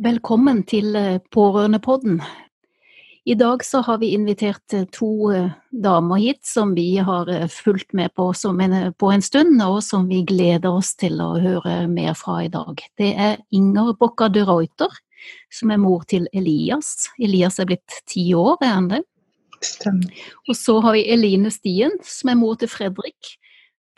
[0.00, 2.22] Velkommen til eh, Pårørendepodden.
[3.28, 7.92] I dag så har vi invitert eh, to eh, damer hit som vi har fulgt
[7.92, 12.16] med på en, på en stund, og som vi gleder oss til å høre mer
[12.16, 12.80] fra i dag.
[12.96, 14.88] Det er Inger Bocca de Reuter,
[15.52, 17.10] som er mor til Elias.
[17.20, 19.02] Elias er blitt ti år, er han det?
[19.60, 20.24] Stemmer.
[20.48, 23.36] Og så har vi Eline Stien, som er mor til Fredrik,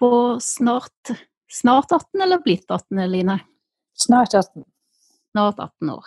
[0.03, 0.11] på
[0.43, 1.15] snart,
[1.47, 3.39] snart 18 eller blitt 18, Eline?
[3.95, 4.67] Snart 18
[5.33, 6.05] snart 18 år.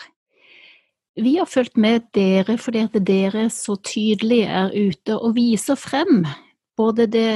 [1.15, 6.25] Vi har fulgt med dere fordi at dere så tydelig er ute og viser frem
[6.75, 7.29] både det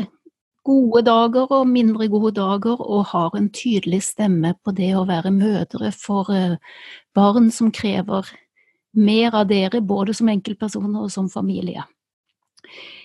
[0.67, 5.31] gode dager og mindre gode dager, og har en tydelig stemme på det å være
[5.33, 6.57] mødre for eh,
[7.15, 8.27] barn som krever
[8.93, 11.85] mer av dere, både som enkeltpersoner og som familie.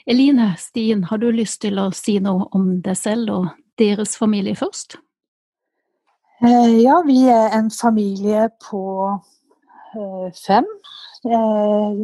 [0.06, 3.48] Eline Stien, har du lyst til å si noe om deg selv og
[3.80, 4.98] deres familie først?
[6.42, 8.82] Eh, ja, vi er en familie på
[9.94, 10.66] eh, fem.
[11.24, 12.00] Eh,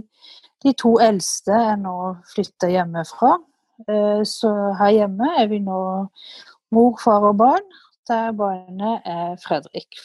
[0.62, 1.97] de to eldste er nå
[2.34, 3.39] flytta hjemmefra.
[4.28, 5.80] Så her hjemme er vi nå
[6.77, 7.64] mor, far og barn,
[8.08, 9.96] der barnet er Fredrik.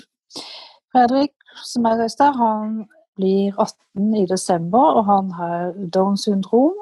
[0.96, 2.78] Fredrik, som er i han
[3.20, 6.80] blir 18 i desember, og han har Downs syndrom.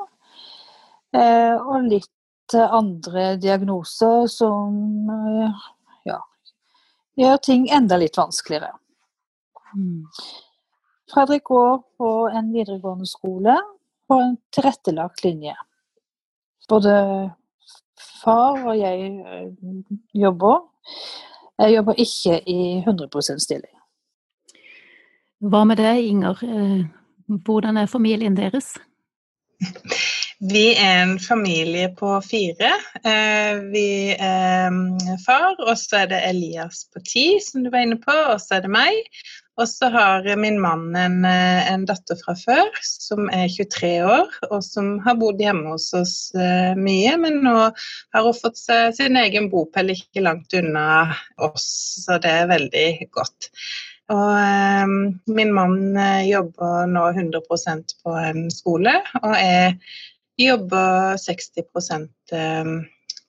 [1.18, 5.10] Og litt andre diagnoser som
[7.19, 8.72] gjør ting enda litt vanskeligere.
[9.75, 10.06] Mm.
[11.13, 13.57] Fredrik går på en videregående skole
[14.07, 15.56] på en tilrettelagt linje.
[16.69, 16.96] Både
[18.24, 19.75] far og jeg eh,
[20.13, 20.63] jobber.
[21.59, 23.74] Jeg jobber ikke i 100% stilling.
[25.44, 26.44] Hva med deg, Inger?
[26.47, 26.85] Eh,
[27.45, 28.74] hvordan er familien deres?
[30.52, 32.72] Vi er en familie på fire.
[33.08, 37.86] Eh, vi er mm, far, og så er det Elias på ti, som du var
[37.86, 39.22] inne på, og så er det meg.
[39.56, 44.36] Og så har min mann en, eh, en, datter fra før som er 23 år,
[44.50, 48.98] og som har bodd hjemme hos oss uh, mye, men nå har hun fått seg
[49.00, 50.88] sin egen bopel ikke langt unna
[51.38, 51.70] oss,
[52.04, 53.54] så det er veldig godt.
[54.12, 54.96] Og eh,
[55.38, 55.96] min mann
[56.28, 59.78] jobber nå 100% på en skole og er
[60.38, 61.60] jobber 60
[62.32, 62.66] eh,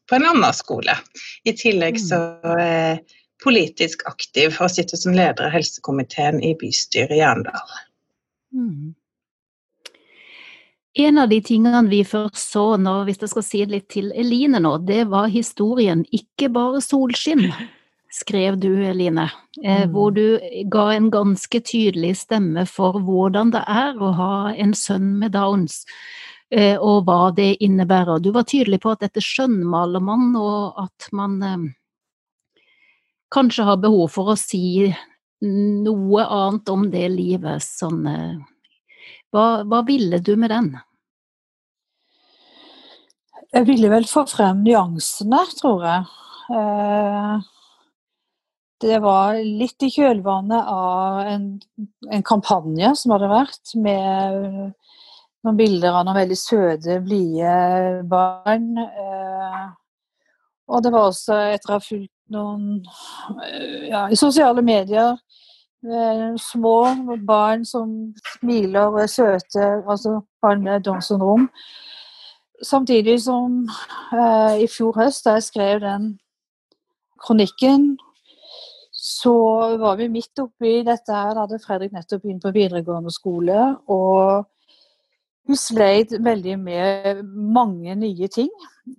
[0.09, 0.97] på en annen skole.
[1.45, 2.21] I tillegg så
[2.57, 2.99] er jeg
[3.45, 7.79] politisk aktiv og sitter som leder av helsekomiteen i bystyret i Arendal.
[8.55, 8.95] Mm.
[10.95, 14.61] En av de tingene vi først så, nå, hvis jeg skal si litt til Eline
[14.63, 17.51] nå, det var historien 'Ikke bare solskinn',
[18.15, 19.27] skrev du, Eline.
[19.65, 19.91] Eh, mm.
[19.91, 20.39] Hvor du
[20.71, 25.83] ga en ganske tydelig stemme for hvordan det er å ha en sønn med Downs.
[26.53, 28.21] Eh, og hva det innebærer.
[28.21, 31.69] Du var tydelig på at dette skjønnmaler man, og at man eh,
[33.35, 34.93] kanskje har behov for å si
[35.45, 37.65] noe annet om det livet.
[37.65, 38.05] Sånn,
[39.35, 40.71] hva, hva ville du med den?
[43.55, 46.07] Jeg ville vel få frem nyansene, tror jeg.
[48.85, 51.45] Det var litt i kjølvannet av en,
[52.11, 54.73] en kampanje som hadde vært, med
[55.45, 57.55] noen bilder av noen veldig søte, blide
[58.11, 58.71] barn.
[58.81, 59.65] Eh,
[60.73, 62.85] og det var også, etter å ha fulgt noen
[63.45, 65.13] eh, ja, i sosiale medier
[65.85, 66.77] eh, Små
[67.29, 71.51] barn som smiler og er søte, altså barn med Downs syndrom.
[72.65, 73.65] Samtidig som
[74.15, 76.15] eh, i fjor høst, da jeg skrev den
[77.21, 77.95] kronikken,
[79.05, 79.35] så
[79.81, 81.35] var vi midt oppi dette her.
[81.35, 83.75] Da hadde Fredrik nettopp begynt på videregående skole.
[83.93, 84.49] og
[85.45, 87.21] hun sleit veldig med
[87.55, 88.49] mange nye ting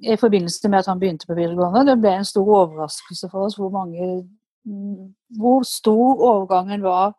[0.06, 1.86] i forbindelse med at han begynte på videregående.
[1.90, 4.26] Det ble en stor overraskelse for oss hvor, mange,
[5.40, 7.16] hvor stor overgangen var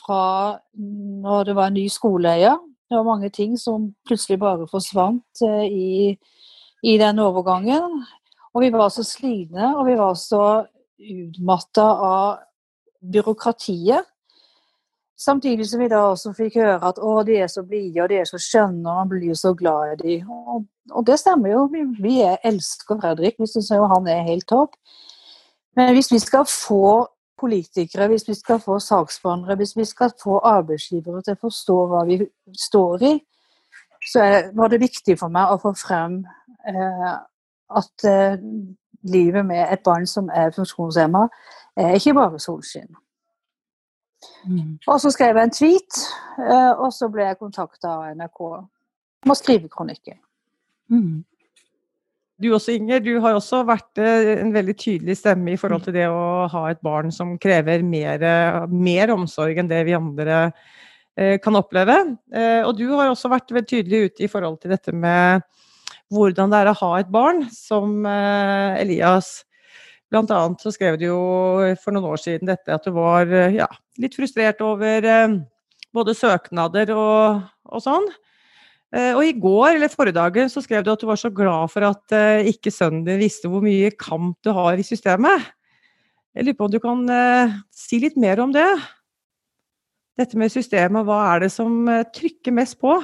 [0.00, 2.58] fra når det var en ny skoleeier.
[2.90, 6.18] Det var mange ting som plutselig bare forsvant eh, i,
[6.82, 8.02] i den overgangen.
[8.52, 10.44] Og vi var så slitne, og vi var så
[11.00, 12.42] utmatta av
[13.12, 14.11] byråkratiet.
[15.24, 18.18] Samtidig som vi da også fikk høre at å, de er så blide og de
[18.18, 20.30] er så skjønne, og man blir så glad i dem.
[20.30, 21.64] Og, og, det stemmer jo.
[21.70, 23.38] Vi, vi elsker Fredrik.
[23.38, 24.74] Vi syns jo han er helt topp.
[25.78, 27.06] Men hvis vi skal få
[27.40, 32.02] politikere, hvis vi skal få saksbehandlere, hvis vi skal få arbeidsgivere til å forstå hva
[32.10, 32.18] vi
[32.66, 33.12] står i,
[34.12, 34.26] så
[34.58, 36.18] var det viktig for meg å få frem
[36.66, 37.12] eh,
[37.78, 38.42] at eh,
[39.14, 41.28] livet med et barn som er funksjonshemma,
[41.78, 42.90] er ikke bare solskinn.
[44.46, 44.78] Mm.
[44.86, 45.98] Og så skrev jeg en tweet,
[46.42, 50.18] eh, og så ble jeg kontakta av NRK om å skrive kronikker.
[50.92, 51.22] Mm.
[52.42, 55.96] Du også, Inger, du har også vært eh, en veldig tydelig stemme i forhold til
[55.96, 58.24] det å ha et barn som krever mer,
[58.72, 62.00] mer omsorg enn det vi andre eh, kan oppleve.
[62.66, 65.46] Og du har også vært veldig tydelig ute i forhold til dette med
[66.12, 69.38] hvordan det er å ha et barn som Elias.
[70.12, 71.20] Blant annet så skrev du jo
[71.80, 73.64] for noen år siden dette at du var ja,
[73.96, 75.06] litt frustrert over
[75.96, 78.10] både søknader og, og sånn.
[78.92, 81.70] Eh, og i går, eller forrige dagen, så skrev du at du var så glad
[81.72, 85.48] for at uh, ikke sønnen din visste hvor mye kamp du har i systemet.
[86.36, 88.68] Jeg lurer på om du kan uh, si litt mer om det?
[90.20, 92.98] Dette med systemet, hva er det som trykker mest på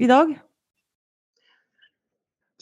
[0.00, 0.32] i dag?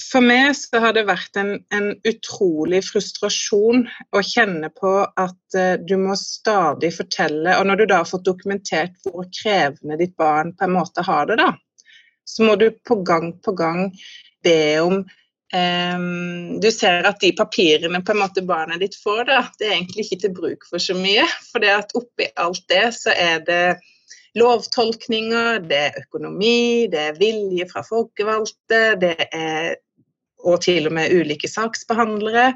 [0.01, 3.85] For meg så har det vært en, en utrolig frustrasjon
[4.17, 8.97] å kjenne på at du må stadig fortelle, og når du da har fått dokumentert
[9.05, 11.51] hvor krevende ditt barn på en måte har det, da,
[12.25, 13.91] så må du på gang på gang
[14.45, 19.41] be om um, Du ser at de papirene på en måte barnet ditt får, da,
[19.59, 21.27] det er egentlig ikke til bruk for så mye.
[21.51, 21.69] For
[22.01, 23.65] oppi alt det så er det
[24.39, 29.75] lovtolkninger, det er økonomi, det er vilje fra folkevalgte, det er
[30.43, 32.53] og til og med ulike saksbehandlere.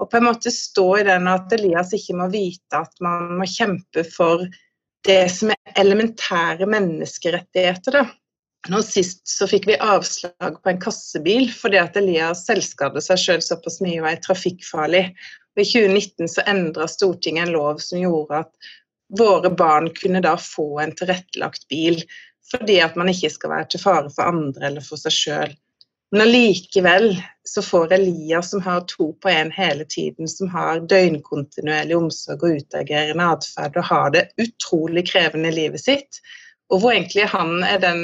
[0.00, 3.46] Og på en måte stå i den at Elias ikke må vite at man må
[3.48, 4.44] kjempe for
[5.06, 8.02] det som er elementære menneskerettigheter.
[8.02, 8.04] da.
[8.70, 13.46] Nå sist så fikk vi avslag på en kassebil fordi at Elias selvskadet seg selv
[13.46, 15.06] såpass mye og er trafikkfarlig.
[15.52, 18.70] Og I 2019 så endra Stortinget en lov som gjorde at
[19.18, 22.02] våre barn kunne da få en tilrettelagt bil
[22.52, 25.52] fordi at man ikke skal være til fare for andre eller for seg sjøl.
[26.12, 27.14] Men allikevel
[27.48, 32.58] så får Elias, som har to på én hele tiden, som har døgnkontinuerlig omsorg og
[32.60, 36.20] utagerende atferd og har det utrolig krevende i livet sitt,
[36.68, 38.02] og hvor egentlig han er den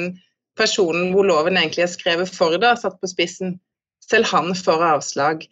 [0.57, 3.59] personen hvor loven egentlig er skrevet for, da, satt på spissen,
[4.09, 5.45] selv han får avslag.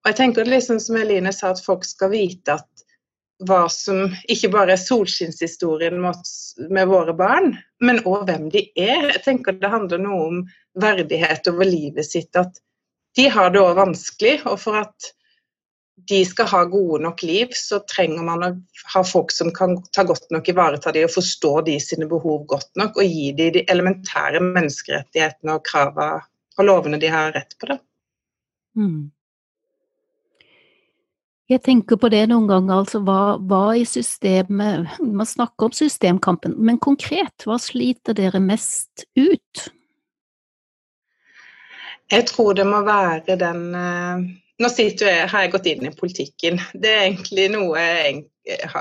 [0.00, 2.86] Og jeg tenker liksom som Eline sa, at folk skal vite at
[3.48, 9.06] hva som ikke bare er solskinnshistorien med våre barn, men òg hvem de er.
[9.14, 10.42] Jeg tenker Det handler noe om
[10.80, 12.36] verdighet over livet sitt.
[12.36, 12.60] At
[13.16, 14.40] de har det òg vanskelig.
[14.50, 15.12] Og for at
[16.08, 18.50] de skal ha gode nok liv, så trenger man å
[18.94, 22.70] ha folk som kan ta godt nok ivareta de og forstå de sine behov godt
[22.80, 26.22] nok, og gi de de elementære menneskerettighetene og kravene
[26.58, 27.70] og lovene de har rett på.
[27.72, 27.78] det.
[28.76, 29.10] Mm.
[31.50, 36.54] Jeg tenker på det noen ganger, altså hva, hva i systemet Man snakker om systemkampen,
[36.62, 39.64] men konkret, hva sliter dere mest ut?
[42.10, 44.22] Jeg tror det må være den eh,
[44.60, 46.58] nå jeg, har jeg gått inn i politikken.
[46.74, 48.20] Det er egentlig noe jeg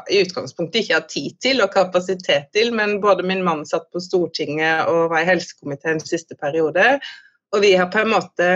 [0.10, 4.02] i utgangspunktet ikke har tid til og kapasitet til, men både min mann satt på
[4.04, 6.98] Stortinget og var i helsekomiteen siste periode.
[7.54, 8.50] Og vi har på en måte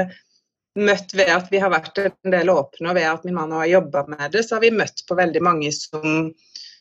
[0.79, 3.69] møtt ved at vi har vært en del åpne, og ved at min mann har
[3.69, 6.31] jobba med det, så har vi møtt på veldig mange som,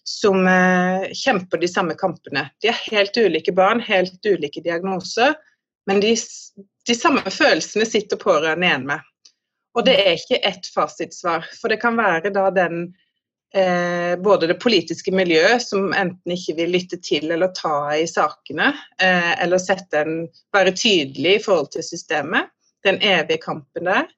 [0.08, 2.46] som eh, kjemper de samme kampene.
[2.62, 5.36] De er helt ulike barn, helt ulike diagnoser,
[5.86, 6.14] men de,
[6.88, 9.08] de samme følelsene sitter pårørende igjen med.
[9.76, 11.46] Og det er ikke ett fasitsvar.
[11.60, 12.82] For det kan være da den
[13.56, 18.72] eh, både det politiske miljøet som enten ikke vil lytte til eller ta i sakene,
[19.00, 19.60] eh, eller
[20.00, 20.18] en,
[20.52, 22.52] være tydelig i forhold til systemet.
[22.86, 24.08] Den evige kampen der.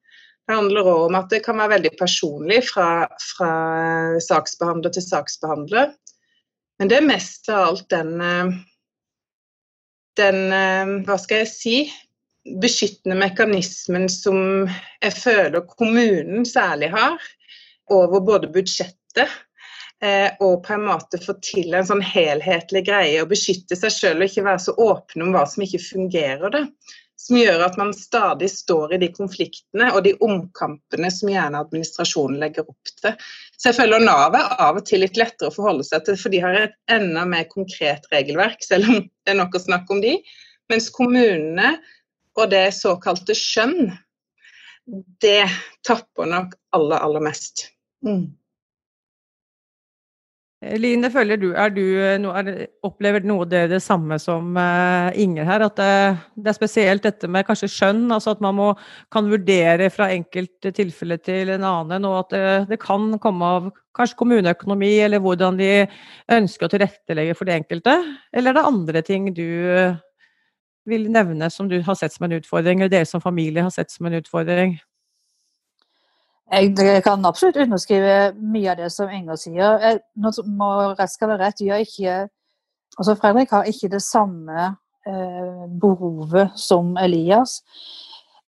[0.44, 3.06] Det handler òg om at det kan være veldig personlig fra,
[3.36, 3.52] fra
[4.20, 5.92] saksbehandler til saksbehandler.
[6.78, 8.56] Men det er mest av alt den, eh,
[10.20, 11.78] den eh, Hva skal jeg si?
[12.60, 14.68] beskyttende mekanismen som
[15.00, 17.16] jeg føler kommunen særlig har,
[17.92, 19.28] over både budsjettet
[20.02, 24.24] eh, og på en måte få til en sånn helhetlig greie og beskytte seg selv
[24.24, 26.48] og ikke være så åpne om hva som ikke fungerer.
[26.52, 26.64] det.
[27.24, 32.36] Som gjør at man stadig står i de konfliktene og de omkampene som gjerne administrasjonen
[32.42, 33.16] legger opp til.
[33.56, 36.34] Så jeg føler Nav er av og til litt lettere å forholde seg til, for
[36.34, 40.04] de har et enda mer konkret regelverk, selv om det er nok å snakke om
[40.04, 40.18] de.
[40.72, 41.78] Mens kommunene
[42.36, 43.94] og det såkalte skjønn,
[45.24, 45.46] det
[45.86, 47.70] tapper nok aller, aller mest.
[48.04, 48.34] Mm.
[50.80, 52.48] Line, føler du, er du er,
[52.86, 55.64] opplever noe det, det samme som uh, Inger her?
[55.66, 55.88] At det,
[56.38, 58.68] det, er spesielt dette med kanskje skjønn, altså at man må,
[59.12, 63.68] kan vurdere fra enkelt tilfelle til en annen, og at det, det, kan komme av
[63.96, 65.70] kanskje kommuneøkonomi, eller hvordan de
[66.38, 67.98] ønsker å tilrettelegge for de enkelte?
[68.32, 69.46] Eller er det andre ting du
[70.88, 73.92] vil nevne som du har sett som en utfordring, eller dere som familie har sett
[73.92, 74.78] som en utfordring?
[76.54, 80.00] Jeg kan absolutt underskrive mye av det som Inger sier.
[80.14, 81.62] Nå må rett skal være rett.
[81.82, 82.16] Ikke,
[82.98, 84.66] altså Fredrik har ikke det samme
[85.08, 87.60] eh, behovet som Elias.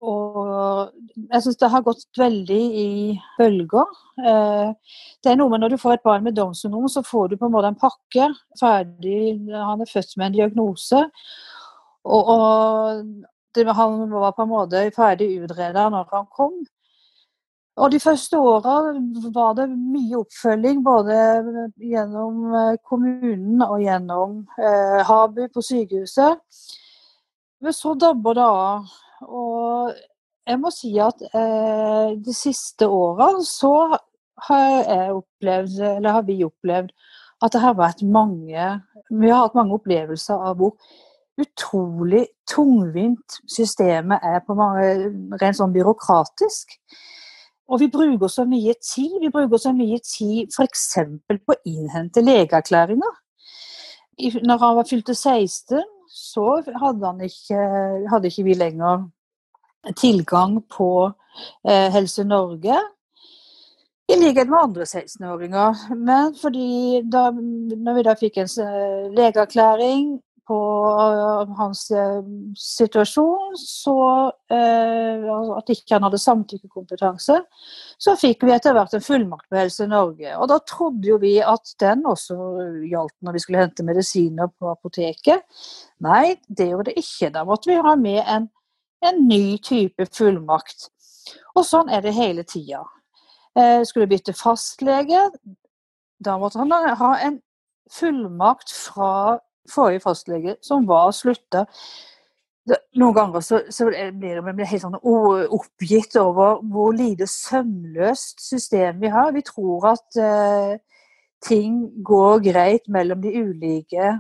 [0.06, 2.88] Og jeg syns det har gått veldig i
[3.38, 3.94] bølger.
[4.22, 4.70] Eh,
[5.24, 7.36] det er noe med Når du får et barn med Downs syndrom, så får du
[7.40, 8.28] på en måte en pakke
[8.60, 9.40] ferdig.
[9.50, 11.02] Han er født med en diagnose.
[12.06, 13.04] Og, og
[13.56, 16.60] det, han var på en måte ferdig utreda når han kom.
[17.76, 18.76] Og de første åra
[19.34, 21.16] var det mye oppfølging både
[21.84, 26.40] gjennom eh, kommunen og gjennom eh, Habu på sykehuset.
[27.60, 28.94] Men så dabber det av.
[29.28, 29.92] Og
[30.46, 33.74] jeg må si at eh, de siste åra så
[34.46, 36.90] har opplevd, har vi opplevd,
[37.44, 38.66] at det har vært mange
[39.08, 40.74] Vi har hatt mange opplevelser av hvor
[41.40, 46.72] utrolig tungvint systemet er på mange, rent sånn byråkratisk.
[47.66, 49.18] Og vi bruker så mye tid.
[49.20, 50.84] Vi bruker så mye tid f.eks.
[51.28, 53.14] på å innhente legeerklæringer.
[54.46, 56.46] Når han var fylte 16, så
[56.80, 57.62] hadde, ikke,
[58.10, 59.08] hadde ikke vi lenger
[59.98, 60.90] tilgang på
[61.68, 62.78] eh, Helse Norge.
[64.06, 65.82] I likhet med andre 16-åringer.
[65.98, 72.22] Men fordi da når vi da fikk en eh, legeerklæring på øh, hans øh,
[72.54, 73.96] situasjon, så
[74.30, 77.38] uh, at ikke han hadde samtykkekompetanse,
[77.98, 80.36] så fikk vi etter hvert en fullmakt på Helse Norge.
[80.38, 82.36] Og da trodde jo vi at den også
[82.86, 85.42] gjaldt når vi skulle hente medisiner på apoteket.
[86.04, 87.32] Nei, det gjorde det ikke.
[87.34, 88.50] Da måtte vi ha med en,
[89.02, 90.92] en ny type fullmakt.
[91.56, 92.84] Og sånn er det hele tida.
[93.88, 95.22] Skulle bytte fastlege,
[96.22, 97.40] da måtte han ha en
[97.90, 99.38] fullmakt fra
[99.72, 101.66] forrige fastlege som var slutta.
[102.98, 109.12] Noen ganger så, så blir vi helt sånn oppgitt over hvor lite sømløst system vi
[109.14, 109.30] har.
[109.36, 110.72] Vi tror at eh,
[111.46, 114.16] ting går greit mellom de ulike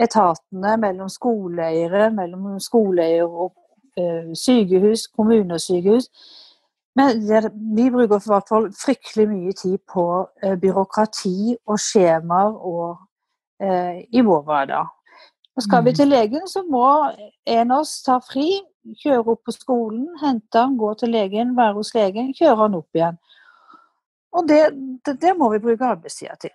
[0.00, 3.52] etatene, mellom skoleeiere, mellom skoleeier og
[3.98, 6.08] eh, sykehus, kommunesykehus.
[6.98, 10.06] Men det, vi bruker i hvert fall fryktelig mye tid på
[10.42, 12.98] eh, byråkrati og skjemaer og
[13.60, 14.88] i vår hverdag.
[15.56, 15.96] Og skal vi mm.
[15.98, 16.86] til legen, så må
[17.44, 18.46] en av oss ta fri,
[19.02, 22.96] kjøre opp på skolen, hente han, gå til legen, være hos legen, kjøre han opp
[22.96, 23.18] igjen.
[24.38, 24.60] Og det,
[25.04, 26.54] det, det må vi bruke arbeidstida til.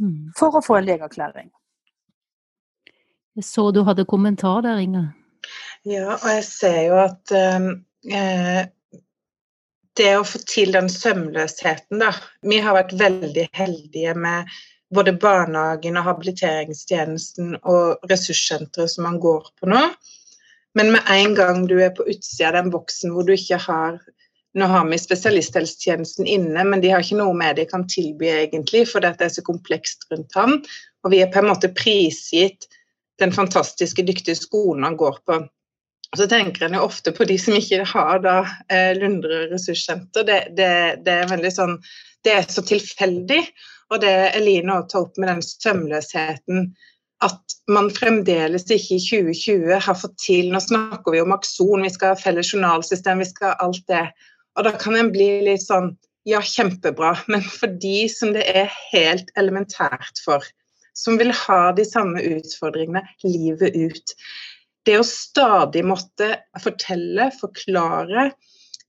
[0.00, 0.34] Mm.
[0.36, 1.48] For å få en legeerklæring.
[3.38, 5.12] Jeg så du hadde kommentar der, Inger.
[5.86, 7.70] Ja, og jeg ser jo at um,
[8.08, 8.62] eh,
[9.98, 14.50] det å få til den sømløsheten, da Vi har vært veldig heldige med
[14.94, 19.82] både barnehagen og habiliteringstjenesten og ressurssenteret som man går på nå.
[20.74, 24.02] Men med en gang du er på utsida av den boksen hvor du ikke har
[24.54, 28.84] Nå har vi spesialisthelsetjenesten inne, men de har ikke noe med de kan tilby egentlig,
[28.86, 30.60] for dette er så komplekst rundt ham.
[31.02, 32.68] Og vi er på en måte prisgitt
[33.18, 35.40] den fantastiske, dyktige skolen han går på.
[36.14, 38.36] Og så tenker en jo ofte på de som ikke har da
[38.70, 40.22] eh, Lundre ressurssenter.
[40.22, 40.70] Det, det,
[41.02, 41.72] det, er veldig sånn
[42.22, 43.40] Det er så tilfeldig.
[43.92, 46.72] Og det Eline òg tar opp med den sømløsheten
[47.24, 51.92] at man fremdeles ikke i 2020 har fått til Nå snakker vi om Akson, vi
[51.92, 54.06] skal ha felles journalsystem, vi skal ha alt det.
[54.58, 58.70] Og da kan en bli litt sånn Ja, kjempebra, men for de som det er
[58.94, 60.40] helt elementært for,
[60.96, 64.14] som vil ha de samme utfordringene livet ut
[64.88, 68.30] Det å stadig måtte fortelle, forklare,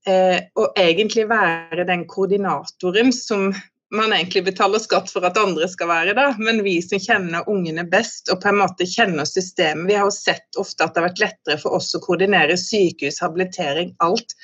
[0.07, 3.49] eh, og egentlig være den koordinatoren som
[3.93, 7.85] man egentlig betaler skatt for at andre skal være der, men vi som kjenner ungene
[7.89, 11.09] best og på en måte kjenner systemet Vi har jo sett ofte at det har
[11.09, 14.35] vært lettere for oss å koordinere sykehus, habilitering, alt.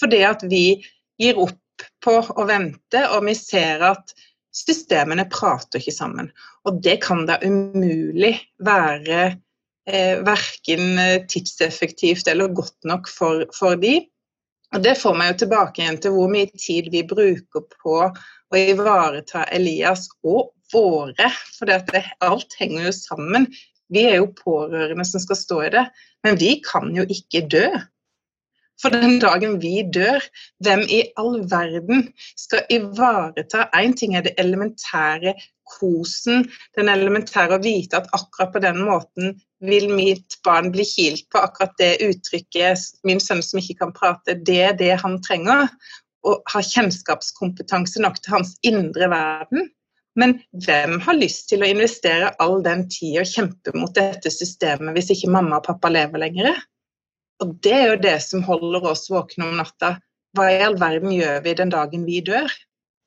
[0.00, 0.64] Fordi at vi
[1.20, 1.60] gir opp
[2.04, 4.14] på å vente, og vi ser at
[4.56, 6.30] systemene prater ikke sammen.
[6.64, 8.32] Og det kan da umulig
[8.64, 13.98] være eh, verken tidseffektivt eller godt nok for, for de.
[14.74, 18.60] Og Det får meg jo tilbake igjen til hvor mye tid vi bruker på å
[18.60, 23.46] ivareta Elias og våre, for alt henger jo sammen.
[23.94, 25.84] Vi er jo pårørende som skal stå i det,
[26.26, 27.68] men vi kan jo ikke dø.
[28.82, 30.20] For den dagen vi dør,
[30.64, 35.32] hvem i all verden skal ivareta Én ting er det elementære
[35.66, 36.46] kosen,
[36.78, 41.40] den elementære å vite at akkurat på den måten vil mitt barn bli kilt på,
[41.40, 45.70] akkurat det uttrykket, min sønn som ikke kan prate, det er det han trenger.
[46.26, 49.68] Og ha kjennskapskompetanse nok til hans indre verden.
[50.16, 54.96] Men hvem har lyst til å investere all den tid og kjempe mot dette systemet
[54.96, 56.56] hvis ikke mamma og pappa lever lenger?
[57.44, 59.98] Og det er jo det som holder oss våkne om natta.
[60.36, 62.48] Hva i all verden gjør vi den dagen vi dør?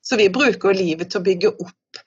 [0.06, 2.00] Så vi bruker livet til å bygge opp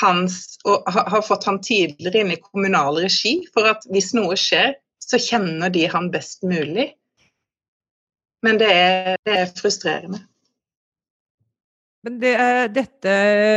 [0.00, 4.74] hans Og har fått han tidligere inn i kommunal regi for at hvis noe skjer,
[4.98, 6.88] så kjenner de han best mulig.
[8.42, 10.24] Men det er, det er frustrerende.
[12.06, 13.12] Men det er dette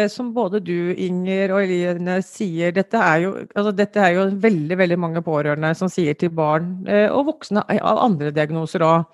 [0.10, 4.78] som både du, Inger og Eline sier, dette er jo, altså dette er jo veldig
[4.80, 9.06] veldig mange pårørende som sier til barn eh, og voksne av andre diagnoser òg.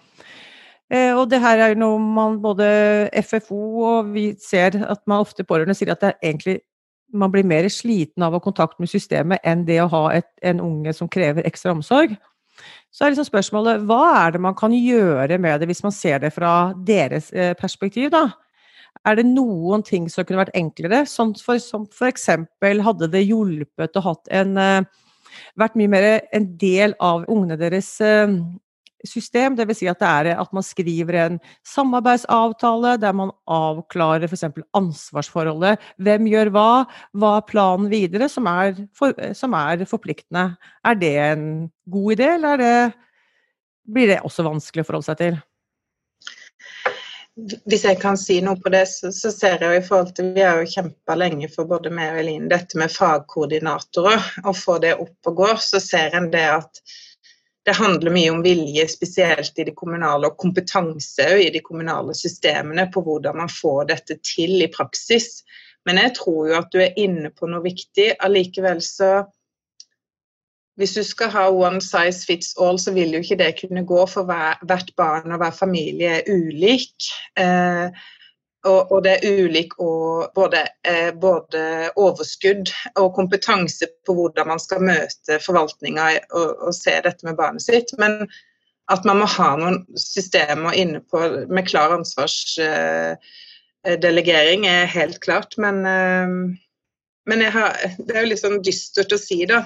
[0.88, 2.70] Eh, og det her er jo noe man både
[3.26, 6.58] FFO og vi ser at man ofte pårørende sier at det er egentlig
[7.14, 10.28] man blir mer sliten av å ha kontakt med systemet enn det å ha et,
[10.42, 12.16] en unge som krever ekstra omsorg.
[12.92, 16.22] Så er liksom spørsmålet hva er det man kan gjøre med det, hvis man ser
[16.24, 18.30] det fra deres eh, perspektiv, da?
[19.06, 21.04] Er det noen ting som kunne vært enklere?
[21.10, 25.02] Som for, som eksempel hadde det hjulpet å hatt en uh,
[25.60, 28.32] Vært mye mer en del av ungene deres uh,
[29.10, 29.56] system.
[29.58, 29.82] Dvs.
[29.82, 34.48] Si at det er at man skriver en samarbeidsavtale der man avklarer f.eks.
[34.78, 35.82] ansvarsforholdet.
[35.98, 36.70] Hvem gjør hva?
[37.16, 40.52] Hva er planen videre, som er, for, som er forpliktende?
[40.86, 41.50] Er det en
[41.92, 42.78] god idé, eller det,
[43.86, 45.44] blir det også vanskelig å forholde seg til?
[47.68, 50.44] Hvis jeg kan si noe på det, så, ser jeg jo i forhold til Vi
[50.46, 54.30] har jo kjempa lenge for både meg og Eline dette med fagkoordinatorer.
[54.48, 56.80] Å få det opp og gå, så ser en det at
[57.66, 62.86] det handler mye om vilje, spesielt i de kommunale, og kompetanse i de kommunale systemene
[62.94, 65.42] på hvordan man får dette til i praksis.
[65.86, 68.12] Men jeg tror jo at du er inne på noe viktig.
[68.26, 69.26] Allikevel så
[70.76, 74.02] hvis du skal ha one size fits all, så vil jo ikke det kunne gå,
[74.12, 77.08] for hvert barn og hver familie er ulik.
[77.40, 77.88] Eh,
[78.66, 82.68] og, og, det er ulik og både, eh, både, overskudd
[83.00, 87.90] og kompetanse på hvordan man skal møte forvaltninga og, og, se dette med barnet sitt.
[88.02, 88.12] Men
[88.92, 91.18] at man må ha noen systemer inne på
[91.50, 95.52] med klar ansvarsdelegering, eh, er helt klart.
[95.62, 96.28] Men, eh,
[97.30, 99.60] men har, det er jo litt sånn dystert å si, da.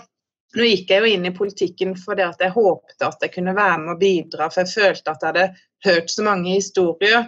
[0.58, 3.78] Nå gikk jeg jo inn i politikken fordi at jeg håpte at jeg kunne være
[3.84, 5.46] med og bidra, for jeg følte at jeg hadde
[5.86, 7.28] hørt så mange historier,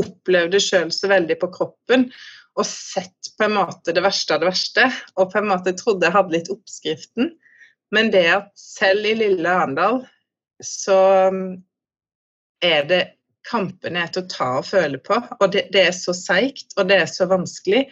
[0.00, 2.08] opplevde sjøl så veldig på kroppen
[2.58, 4.88] og sett på en måte det verste av det verste.
[5.18, 7.32] Og på en måte trodde jeg hadde litt oppskriften.
[7.94, 10.02] Men det at selv i lille Arendal
[10.64, 10.98] så
[11.32, 11.46] mm,
[12.66, 13.02] er det
[13.48, 15.20] kampene er til å ta og føle på.
[15.38, 17.86] Og det, det er så seigt, og det er så vanskelig.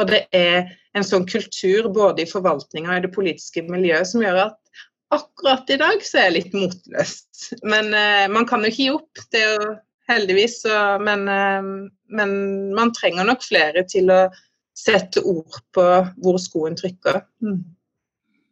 [0.00, 4.22] Og det er en sånn kultur både i forvaltninga og i det politiske miljøet som
[4.24, 4.60] gjør at
[5.14, 7.16] akkurat i dag så er jeg litt motløs.
[7.66, 9.74] Men eh, man kan jo ikke gi opp, det er jo
[10.08, 10.60] heldigvis.
[10.62, 11.62] Så, men, eh,
[12.16, 12.30] men,
[12.74, 14.26] man trenger nok flere til å
[14.74, 15.88] sette ord på
[16.22, 17.22] hvor skoen trykker.
[17.44, 17.60] Mm.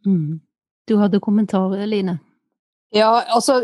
[0.06, 0.40] Mm.
[0.88, 2.18] Du hadde kommentarer, Line?
[2.92, 3.62] Ja, altså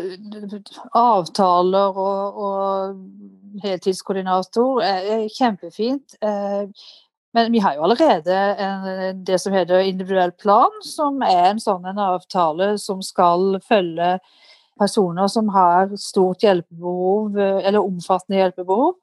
[0.96, 6.16] avtaler og, og heltidskoordinator er kjempefint.
[6.24, 6.70] Eh,
[7.36, 11.84] men vi har jo allerede en, det som heter individuell plan, som er en sånn
[11.86, 14.16] en avtale som skal følge
[14.78, 18.96] personer som har stort hjelpebehov, eller omfattende hjelpebehov.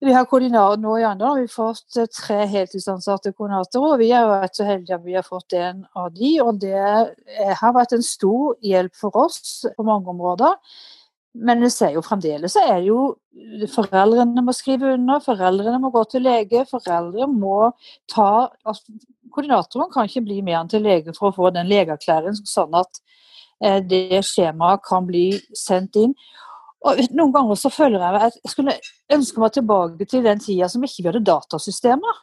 [0.00, 3.92] Vi har koordinator nå i Arendal har vi fått tre heltidsansatte koordinatorer.
[3.92, 6.78] og Vi har vært så heldige at vi har fått en av de, og det
[7.60, 10.56] har vært en stor hjelp for oss på mange områder.
[11.36, 13.02] Men jeg ser jo fremdeles så er det jo
[13.70, 17.70] Foreldrene må skrive under, foreldrene må gå til lege, foreldre må
[18.10, 18.96] ta altså,
[19.30, 22.98] Koordinatoren kan ikke bli med han til lege for å få den legeerklæringen, sånn at
[22.98, 23.20] eh,
[23.60, 26.14] det skjemaet kan bli sendt inn.
[26.80, 28.76] Og Noen ganger så føler jeg at jeg skulle
[29.12, 32.20] ønske meg tilbake til den tida som ikke vi hadde datasystemer.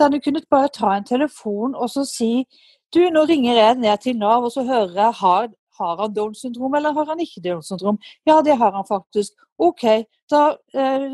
[0.00, 2.46] Der du kunne bare ta en telefon og så si
[2.94, 6.42] du, nå ringer jeg ned til Nav og så hører jeg har har han Downs
[6.44, 7.98] syndrom, eller har han ikke Downs syndrom?
[8.28, 9.32] Ja, det har han faktisk.
[9.58, 9.84] OK,
[10.30, 10.42] da
[10.74, 11.06] eh,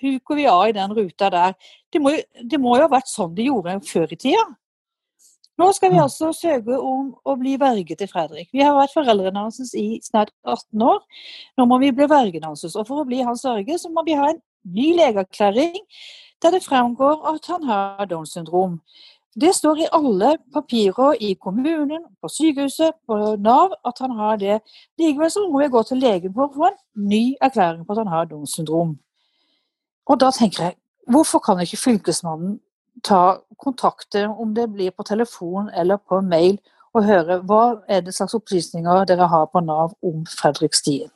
[0.00, 1.54] huker vi av i den ruta der.
[1.92, 2.14] Det må,
[2.52, 4.44] det må, jo ha vært sånn de gjorde før i tida.
[5.60, 8.48] Nå skal vi altså søke om å bli verge til Fredrik.
[8.54, 11.02] Vi har vært foreldrene hans i snart 18 år.
[11.60, 12.64] Nå må vi bli vergen hans.
[12.70, 15.76] Og for å bli hans verge, så må vi ha en ny legeerklæring
[16.40, 18.78] der det fremgår at han har Downs syndrom.
[19.40, 24.58] Det står i alle papirer i kommunen, på sykehuset, på Nav at han har det.
[24.98, 26.80] Likevel så må vi gå til legen for å få en
[27.12, 28.96] ny erklæring på at han har Downs syndrom.
[30.08, 30.78] Og da tenker jeg,
[31.10, 32.58] hvorfor kan ikke fylkesmannen
[33.04, 36.58] ta kontakter, om det blir på telefon eller på mail,
[36.94, 41.10] og høre hva er det slags opplysninger dere har på Nav om Fredrik Stien?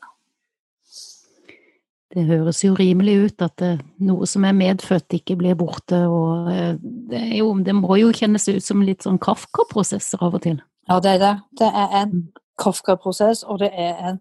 [2.15, 3.73] Det høres jo rimelig ut at det,
[4.07, 5.99] noe som er medfødt, ikke blir borte.
[6.07, 6.77] og eh,
[7.11, 10.61] det, jo, det, må jo kjennes ut som litt sånn Kafka-prosesser av og til.
[10.87, 11.35] Ja, det er det.
[11.59, 12.23] Det er en mm.
[12.63, 14.21] Kafka-prosess, og det er en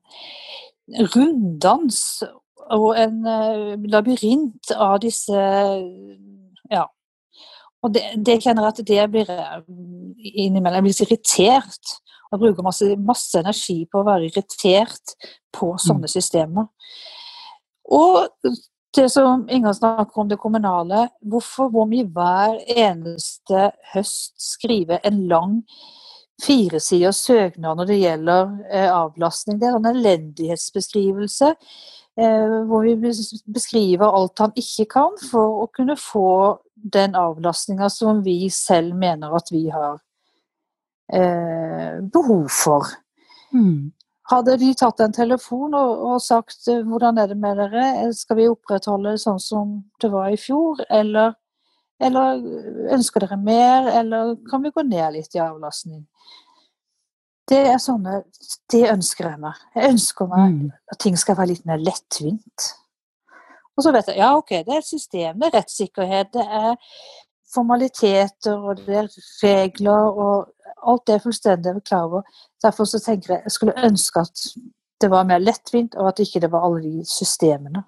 [1.14, 2.24] runddans
[2.74, 5.46] og en uh, labyrint av disse
[6.72, 6.88] Ja.
[7.84, 9.32] Og det, det kjenner jeg at det blir
[10.18, 11.96] innimellom Jeg blir så irritert.
[12.34, 15.14] Og bruker masse, masse energi på å være irritert
[15.54, 16.14] på sånne mm.
[16.16, 16.70] systemer.
[17.94, 18.56] Og
[18.96, 25.24] det som Inger snakker om det kommunale, hvorfor må vi hver eneste høst skrive en
[25.30, 25.60] lang
[26.42, 29.60] firesiders søknad når det gjelder eh, avlastning?
[29.62, 32.94] Det er en elendighetsbeskrivelse eh, hvor vi
[33.50, 39.34] beskriver alt han ikke kan for å kunne få den avlastninga som vi selv mener
[39.36, 39.98] at vi har
[41.14, 42.88] eh, behov for.
[43.54, 43.92] Mm.
[44.32, 48.12] Hadde de tatt en telefon og, og, sagt eh, hvordan er det med dere, eh,
[48.16, 51.36] skal vi opprettholde sånn som det var i fjor, eller,
[52.04, 52.44] eller
[52.96, 56.06] ønsker dere mer, eller kan vi gå ned litt i avlastning?
[57.50, 58.22] Det er sånne
[58.72, 59.60] Det ønsker jeg meg.
[59.76, 60.72] Jeg ønsker meg mm.
[60.94, 62.70] at ting skal være litt mer lettvint.
[63.74, 66.76] Og så vet jeg ja, ok, det er systemet, system, det er rettssikkerhet, det er
[67.54, 69.10] formaliteter og det er
[69.44, 70.52] regler og
[70.84, 72.22] alt det er fullstendig klar over.
[72.64, 74.46] Derfor så tenker jeg jeg skulle ønske at
[75.02, 77.84] det var mer lettvint, og at ikke det var alle de systemene.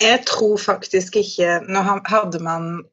[0.00, 2.84] Jeg tror faktisk ikke Nå hadde man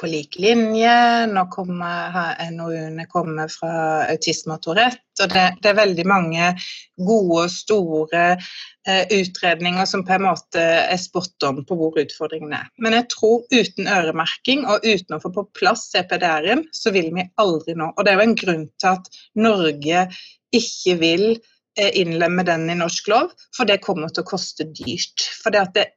[0.00, 1.26] på lik linje.
[1.30, 3.72] Nå kommer NOU-ene kommer fra
[4.10, 5.02] autisme og Tourette.
[5.22, 6.50] Og det, det, er veldig mange
[7.00, 12.60] gode, og store eh, utredninger som på en måte er spot on på hvor utfordringene
[12.60, 12.70] er.
[12.84, 17.28] Men jeg tror uten øremerking og uten å få på plass CPDR-en, så vil vi
[17.40, 17.92] aldri nå.
[17.94, 20.06] Og det er jo en grunn til at Norge
[20.56, 25.30] ikke vil eh, innlemme den i norsk lov, for det kommer til å koste dyrt.
[25.40, 25.88] For det, det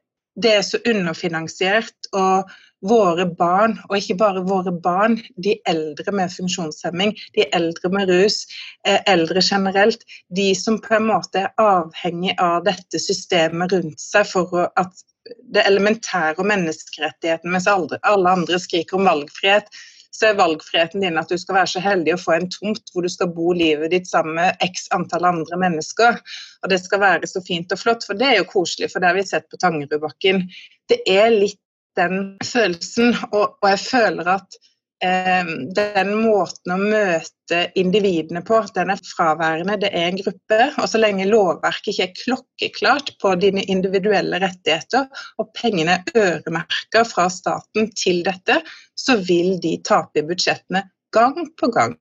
[0.48, 1.94] er så underfinansiert.
[2.12, 2.50] og
[2.80, 8.46] våre barn, og ikke bare våre barn, de eldre med funksjonshemming, de eldre med rus,
[8.86, 10.04] eh, eldre generelt,
[10.36, 15.04] de som på en måte er avhengig av dette systemet rundt seg for at
[15.52, 18.00] det elementære og menneskerettighetene, mens alle
[18.32, 19.68] andre skriker om valgfrihet,
[20.10, 23.06] så er valgfriheten din at du skal være så heldig å få en tomt hvor
[23.06, 26.18] du skal bo livet ditt sammen med x antall andre mennesker.
[26.64, 29.10] Og det skal være så fint og flott, for det er jo koselig, for det
[29.10, 30.42] har vi sett på Tangerudbakken.
[30.90, 31.60] Det er litt
[31.98, 33.14] den følelsen.
[33.30, 34.60] Og, og jeg føler at
[35.00, 39.78] den måten å møte individene på, den er fraværende.
[39.80, 40.58] Det er en gruppe.
[40.76, 45.08] Og så lenge lovverket ikke er klokkeklart på dine individuelle rettigheter,
[45.40, 48.60] og pengene er øremerka fra staten til dette,
[48.94, 50.84] så vil de tape i budsjettene
[51.16, 51.96] gang på gang.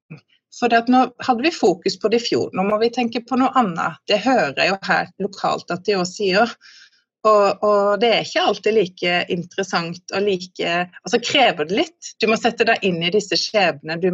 [0.60, 3.54] For nå hadde vi fokus på det i fjor, nå må vi tenke på noe
[3.60, 4.02] annet.
[4.10, 6.56] Det hører jeg jo her lokalt at de òg sier.
[7.28, 10.70] Og, og, det er ikke alltid like interessant og like
[11.04, 12.14] Altså krever det litt.
[12.22, 14.00] Du må sette deg inn i disse skjebnene.
[14.00, 14.08] Du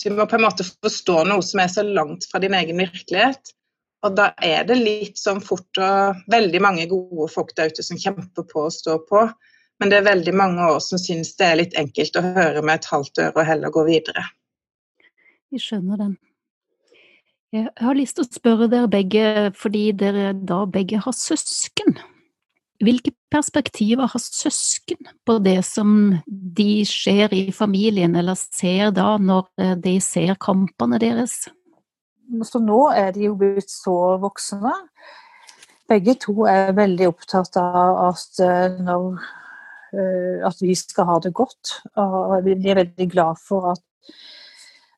[0.00, 3.52] du må på en måte forstå noe som er så langt fra din egen virkelighet.
[4.06, 8.00] Og da er det litt sånn fort og veldig mange gode folk der ute som
[8.00, 9.26] kjemper på og står på.
[9.80, 12.80] Men det er veldig mange år som syns det er litt enkelt å høre med
[12.80, 14.24] et halvt øre og heller gå videre.
[15.52, 16.16] Vi skjønner den.
[17.50, 21.96] Jeg har lyst til å spørre dere begge, fordi dere da begge har søsken.
[22.80, 29.50] Hvilke perspektiver har søsken på det som de ser i familien, eller ser da når
[29.58, 31.42] eh, de ser kampene deres?
[32.46, 34.76] Så nå er de jo blitt så voksne.
[35.90, 39.24] Begge to er veldig opptatt av at, eh, når,
[39.90, 41.80] eh, at vi skal ha det godt.
[41.98, 43.82] Og de er veldig glad for at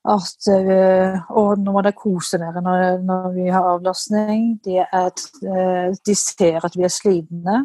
[0.05, 4.57] at eh, Og nå må dere kose dere når, når, vi har avlastning.
[4.65, 5.13] De, er,
[5.47, 7.59] eh, de ser at vi er slitne.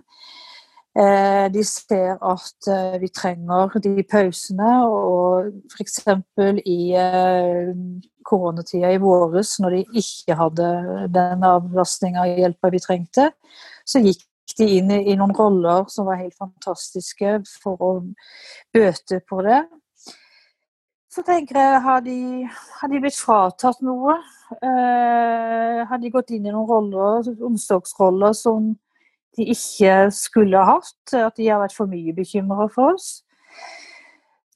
[0.97, 2.69] Eh, de ser at
[3.01, 4.69] vi trenger de pausene.
[4.85, 5.99] Og f.eks.
[6.65, 6.79] i
[8.27, 10.69] koronatida i våres, når de ikke hadde
[11.13, 13.31] den avlastninga og hjelpa vi trengte,
[13.87, 14.25] så gikk
[14.57, 17.91] de inn i, i noen roller som var helt fantastiske for å
[18.75, 19.61] bøte på det.
[21.17, 22.17] Så tenker jeg, har de,
[22.79, 24.19] har de blitt fratatt noe?
[24.61, 28.75] Uh, har de gått inn i noen roller, omsorgsroller som
[29.37, 31.15] de ikke skulle ha hatt?
[31.17, 33.07] At de har vært for mye bekymra for oss?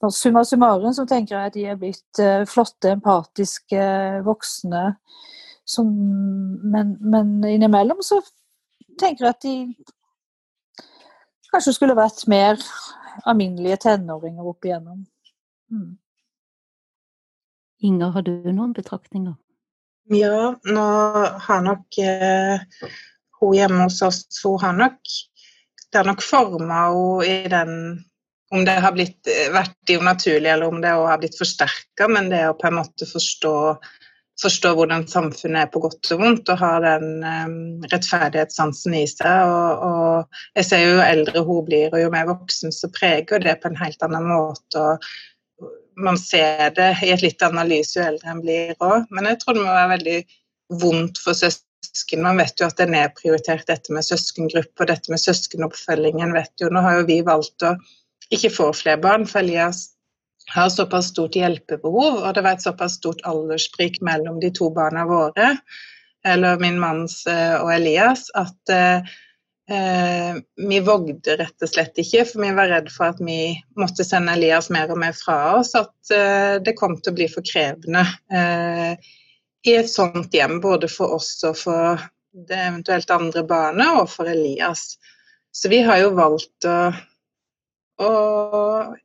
[0.02, 3.88] Og Summa summarum så tenker jeg at de er blitt uh, flotte, empatiske
[4.26, 4.84] voksne.
[5.66, 5.90] Som,
[6.74, 8.20] men, men, innimellom så
[9.00, 9.56] tenker jeg at de
[11.52, 12.58] kanskje skulle vært mer
[13.26, 15.04] alminnelige tenåringer opp igjennom.
[15.70, 15.90] Mm.
[17.82, 19.34] Inger, har du noen betraktninger?
[20.12, 20.86] Ja, nå
[21.46, 22.62] har nok eh,
[23.40, 24.98] hun hjemme hos oss hun har nok
[25.92, 27.74] Det har nok forma henne i den
[28.52, 32.42] Om det har blitt, eh, vært unaturlig, eller om det har blitt forsterka, men det
[32.50, 33.54] å på en måte forstå
[34.42, 37.56] forstå hvordan samfunnet er på godt og vondt, og ha den um,
[37.92, 39.48] rettferdighetssansen i seg.
[39.48, 43.42] Og, og, jeg ser jo jo eldre hun blir, og jo mer voksen, så preger
[43.44, 44.82] det på en helt annen måte.
[44.82, 45.12] og
[45.96, 49.08] Man ser det i et litt annet lys jo eldre en blir òg.
[49.10, 50.18] Men jeg tror det må være veldig
[50.82, 52.22] vondt for søsken.
[52.24, 56.36] Man vet jo at det er nedprioritert dette med søskengruppe og dette med søskenoppfølgingen.
[56.36, 56.70] vet jo.
[56.72, 57.74] Nå har jo vi valgt å
[58.32, 59.90] ikke få flere barn, for Elias
[60.52, 65.04] har såpass stort hjelpebehov, og det var et såpass stort alderssprik mellom de to barna
[65.06, 65.52] våre,
[66.26, 68.74] eller min manns eh, og Elias, at
[69.72, 74.06] eh, vi vågde rett og slett ikke, for vi var redd for at vi måtte
[74.06, 77.46] sende Elias mer og mer fra oss, at eh, det kom til å bli for
[77.46, 78.92] krevende eh,
[79.66, 82.02] i et sånt hjem, både for oss og for
[82.48, 84.96] det eventuelt andre barnet, og for Elias.
[85.52, 86.92] Så vi har jo valgt å
[88.02, 88.12] å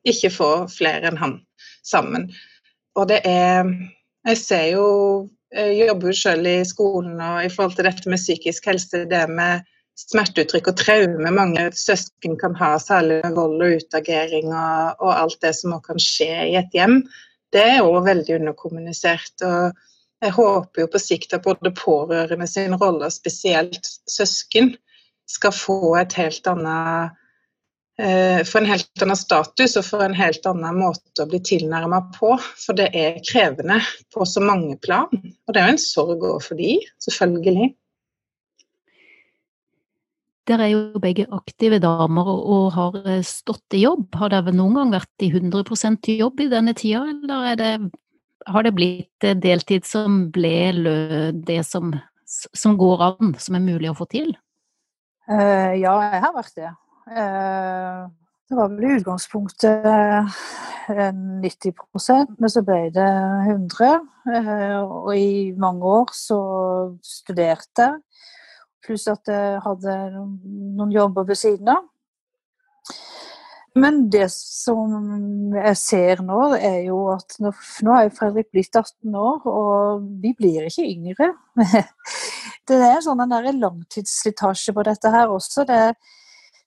[0.08, 1.40] ikke få flere enn han
[1.86, 2.30] sammen.
[2.98, 3.68] Og det er
[4.28, 4.86] Jeg ser jo
[5.54, 9.22] Jeg jobber jo selv i skolen og i forhold til dette med psykisk helse, det
[9.32, 9.64] med
[9.98, 15.40] smerteuttrykk og traume mange søsken kan ha, særlig med vold og utagering og, og alt
[15.44, 17.02] det som kan skje i et hjem,
[17.56, 19.34] det er òg veldig underkommunisert.
[19.48, 19.78] og
[20.22, 24.76] jeg håper jo på sikt at både pårørende sin rolle, og spesielt søsken,
[25.28, 27.18] skal få et helt annet
[28.00, 32.04] Eh, for en helt annen status og for en helt annen måte å bli tilnærma
[32.14, 32.36] på.
[32.62, 33.80] For det er krevende
[34.14, 35.10] på så mange plan.
[35.10, 37.72] Og det er jo en sorg òg for de, selvfølgelig.
[40.48, 44.10] Dere er jo begge aktive damer og har eh, stått i jobb.
[44.16, 47.72] Har dere noen gang vært i 100% jobb i denne tida, eller det,
[48.48, 51.92] har det blitt eh, deltid som ble det som,
[52.28, 54.32] som går an, som er mulig å få til?
[55.28, 56.70] Uh, ja, jeg har vært det.
[57.12, 58.08] Uh,
[58.48, 59.84] det var vel i utgangspunktet
[60.88, 63.08] 90 eh, men så ble det
[63.44, 63.98] 100.
[64.32, 66.40] Eh, og i mange år så
[67.04, 68.00] studerte jeg,
[68.88, 71.86] pluss at jeg hadde noen jobber ved siden av.
[73.78, 77.52] Men det som jeg ser nå, er jo at nå,
[77.86, 81.34] nå er Fredrik blitt 18 år, og vi blir ikke yngre.
[82.68, 83.22] Det er en sånn
[83.62, 85.64] langtidsslitasje på dette her også.
[85.68, 85.94] Det er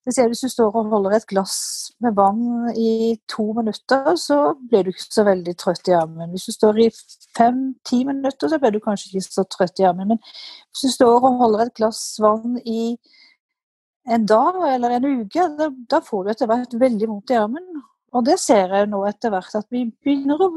[0.07, 1.57] det ser Hvis du står og holder et glass
[2.01, 6.31] med vann i to minutter, så blir du ikke så veldig trøtt i armen.
[6.33, 6.89] Hvis du står i
[7.37, 10.15] fem-ti minutter, så blir du kanskje ikke så trøtt i armen.
[10.15, 12.97] Men hvis du står og holder et glass vann i
[14.09, 17.69] en dag eller en uke, da, da får du etter hvert veldig vondt i armen.
[18.17, 20.51] Og det ser jeg nå etter hvert, at vi begynner å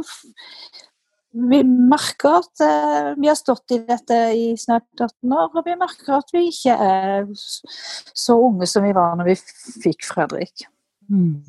[1.33, 5.75] vi merker at eh, vi har stått i dette i snart 18 år, og vi
[5.79, 9.35] merker at vi ikke er så unge som vi var når vi
[9.83, 10.67] fikk Fredrik.
[11.09, 11.41] Mm.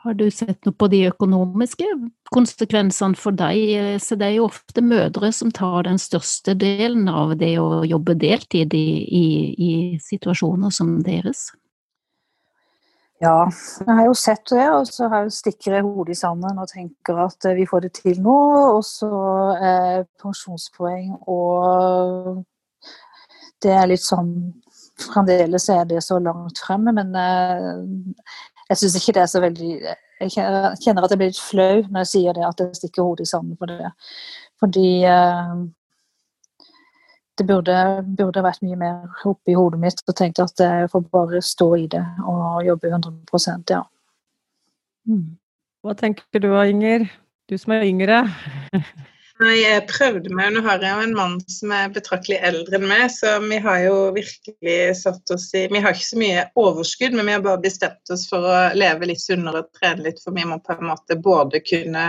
[0.00, 1.84] Har du sett noe på de økonomiske
[2.32, 3.98] konsekvensene for deg?
[4.00, 8.16] Så det er jo ofte mødre som tar den største delen av det å jobbe
[8.22, 9.26] deltid i, i,
[9.60, 11.50] i situasjoner som deres.
[13.20, 13.50] Ja,
[13.84, 16.70] jeg har jo sett det, og så har jeg stikker jeg hodet i sanden og
[16.70, 18.36] tenker at eh, vi får det til nå.
[18.78, 19.10] Og så
[19.60, 22.40] er pensjonspoeng og
[23.60, 24.32] Det er litt sånn
[25.00, 28.24] Fremdeles er det så langt fremme, men eh,
[28.70, 29.70] jeg syns ikke det er så veldig
[30.20, 33.28] Jeg kjenner at jeg blir litt flau når jeg sier det, at jeg stikker hodet
[33.28, 33.92] i sanden for det.
[34.60, 35.54] Fordi eh,
[37.40, 37.76] det burde,
[38.18, 41.86] burde, vært mye mer oppi hodet mitt og tenkt at jeg får bare stå i
[41.90, 43.80] det og jobbe 100% ja.
[45.08, 45.38] Mm.
[45.80, 47.08] Hva tenker du Inger?
[47.48, 48.20] Du som er yngre?
[49.40, 50.52] Nei, jeg prøvde meg.
[50.52, 53.78] Nå har jeg jo en mann som er betraktelig eldre enn meg, så vi har
[53.86, 57.62] jo virkelig satt oss i Vi har ikke så mye overskudd, men vi har bare
[57.64, 60.90] bestemt oss for å leve litt sunnere og trene litt, for vi må på en
[60.92, 62.04] måte både kunne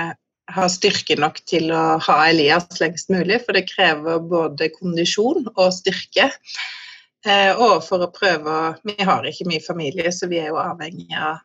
[0.56, 5.68] ha styrke nok til å ha Elias lengst mulig, for det krever både kondisjon og
[5.76, 6.32] styrke.
[7.26, 11.12] Eh, og for å prøve Vi har ikke mye familie, så vi er jo avhengig
[11.14, 11.44] av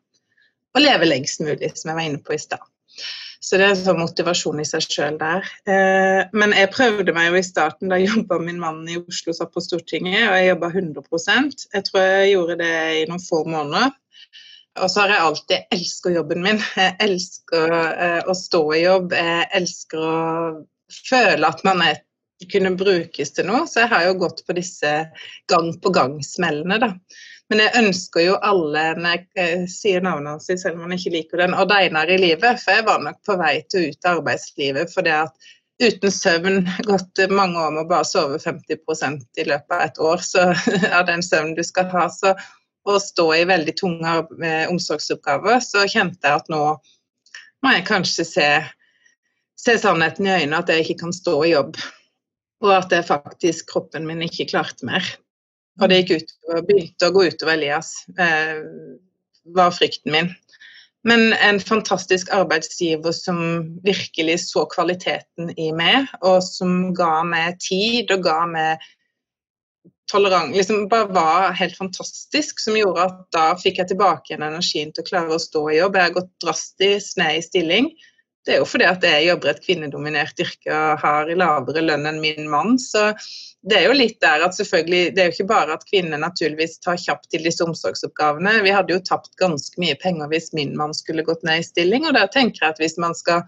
[0.77, 2.63] å leve lengst mulig, som jeg var inne på i stad.
[3.39, 5.45] Så det er sånn motivasjon i seg sjøl der.
[5.69, 9.53] Eh, men jeg prøvde meg jo i starten, da jobba min mann i Oslo satt
[9.53, 13.93] på Stortinget, og jeg jobba 100% Jeg tror jeg gjorde det i noen få måneder.
[14.81, 16.59] Og så har jeg alltid elska jobben min.
[16.77, 19.15] Jeg elsker eh, å stå i jobb.
[19.15, 20.17] Jeg elsker å
[21.09, 22.03] føle at man er,
[22.51, 23.65] kunne brukes til noe.
[23.69, 24.93] Så jeg har jo gått på disse
[25.51, 26.93] gang på gang-smellene, da.
[27.47, 31.13] Men jeg ønsker jo alle, når jeg eh, sier navnet hans, selv om han ikke
[31.15, 32.59] liker den, Odd Einar i livet.
[32.63, 36.11] For jeg var nok på vei til å ut av arbeidslivet for det at uten
[36.11, 40.47] søvn, gått mange år med å bare sove 50% i løpet av et år så,
[40.97, 42.33] av den søvnen du skal ha, så
[42.87, 46.61] å stå i veldig tunge eh, omsorgsoppgaver, så kjente jeg at nå
[47.65, 48.47] må jeg kanskje se,
[49.59, 51.79] se sannheten i øynene, at jeg ikke kan stå i jobb.
[52.65, 55.05] Og at det faktisk kroppen min ikke klarte mer.
[55.81, 56.35] Og det gikk ut,
[56.69, 58.61] begynte å gå utover Elias, eh,
[59.57, 60.31] var frykten min.
[61.07, 63.39] Men en fantastisk arbeidsgiver som
[63.85, 68.87] virkelig så kvaliteten i meg, og som ga meg tid og ga meg
[70.11, 74.93] tolerant liksom bare var helt fantastisk, som gjorde at da fikk jeg tilbake igjen energien
[74.93, 75.97] til å klare å stå i jobb.
[75.97, 77.91] Jeg har gått drastisk ned i stilling.
[78.47, 82.07] Det er jo fordi at jeg jobber i et kvinnedominert yrke og har lavere lønn
[82.07, 82.77] enn min mann.
[82.79, 83.09] Så
[83.67, 86.77] det er jo litt der at selvfølgelig Det er jo ikke bare at kvinner naturligvis
[86.79, 88.61] tar kjapt til disse omsorgsoppgavene.
[88.63, 92.07] Vi hadde jo tapt ganske mye penger hvis min mann skulle gått ned i stilling.
[92.07, 93.43] Og der tenker jeg at hvis man skal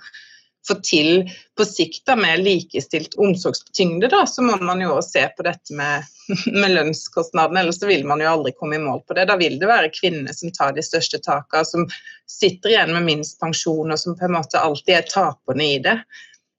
[0.68, 5.46] få til på sikt da, med likestilt omsorgstyngde, da, så må man jo se på
[5.46, 6.08] dette med,
[6.62, 7.64] med lønnskostnadene.
[7.64, 9.28] Ellers vil man jo aldri komme i mål på det.
[9.30, 11.88] Da vil det være kvinnene som tar de største takene, som
[12.30, 15.98] sitter igjen med minst pensjon, og som på en måte alltid er taperne i det.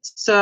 [0.03, 0.37] Så,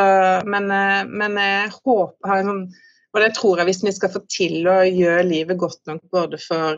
[0.47, 2.69] men, eh, men jeg håper sånn,
[3.17, 6.39] Og det tror jeg hvis vi skal få til å gjøre livet godt nok både
[6.39, 6.77] for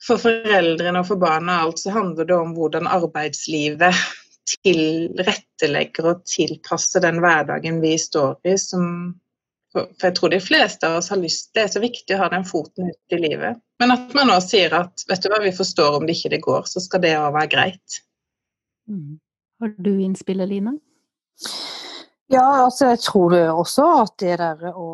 [0.00, 3.96] for foreldrene og for barna alt, så handler det om hvordan arbeidslivet
[4.50, 8.86] tilrettelegger og tilpasser den hverdagen vi står i, som
[9.70, 12.28] For jeg tror de fleste av oss har lyst Det er så viktig å ha
[12.32, 13.60] den foten ut i livet.
[13.78, 16.42] Men at man nå sier at vet du hva, vi forstår om det ikke det
[16.44, 18.00] går, så skal det òg være greit.
[18.90, 19.20] Mm.
[19.60, 20.74] Har du innspill, Eline?
[22.30, 24.90] Ja, altså jeg tror også at det der å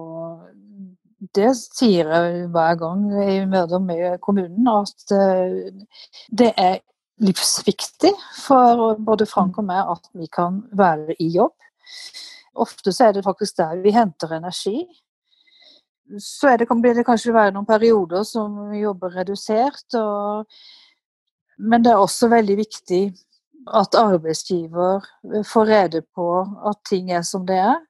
[1.36, 5.72] det sier jeg hver gang i møter med kommunen, at eh,
[6.28, 6.80] det er
[7.22, 11.54] livsviktig for både Frank og meg at vi kan være i jobb.
[12.56, 14.80] Ofte så er det faktisk der vi henter energi.
[16.22, 19.86] Så det, kan det kanskje være noen perioder som vi jobber redusert.
[19.98, 20.46] Og,
[21.58, 23.02] men det er også veldig viktig
[23.74, 25.04] at arbeidsgiver
[25.44, 26.28] får rede på
[26.68, 27.80] at ting er som det er.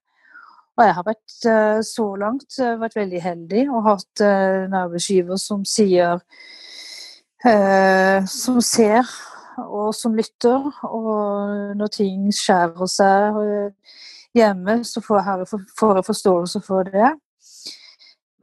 [0.77, 4.77] Og jeg har vært eh, så langt eh, vært veldig heldig og hatt eh, en
[4.77, 6.21] arbeidsgiver som sier
[7.45, 9.05] som ser
[9.63, 10.69] og som lytter.
[10.89, 13.97] Og når ting skjærer seg eh,
[14.37, 17.15] hjemme, så får jeg, forståelse for det.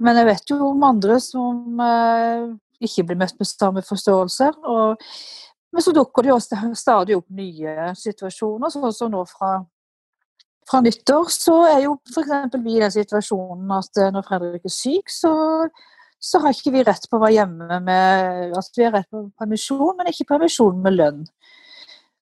[0.04, 2.50] Men jeg vet jo om andre som eh,
[2.84, 4.50] ikke blir møtt med samme forståelse.
[4.64, 5.04] Og,
[5.74, 9.60] men så dukker det jo stadig opp nye situasjoner, sånn som nå fra
[10.64, 12.54] fra nyttår så er jo f.eks.
[12.64, 15.34] vi i den situasjonen at eh, når Fredrik er syk, så
[16.24, 19.26] så har ikke vi rett på å være hjemme med altså Vi har rett på
[19.40, 21.26] permisjon, men ikke permisjon med lønn.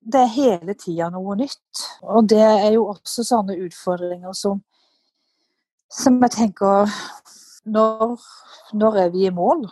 [0.02, 1.84] Det er hele tida noe nytt.
[2.10, 4.64] Og det er jo også sånne utfordringer som,
[5.94, 6.90] som jeg tenker
[7.70, 8.18] når,
[8.74, 9.68] når er vi i mål?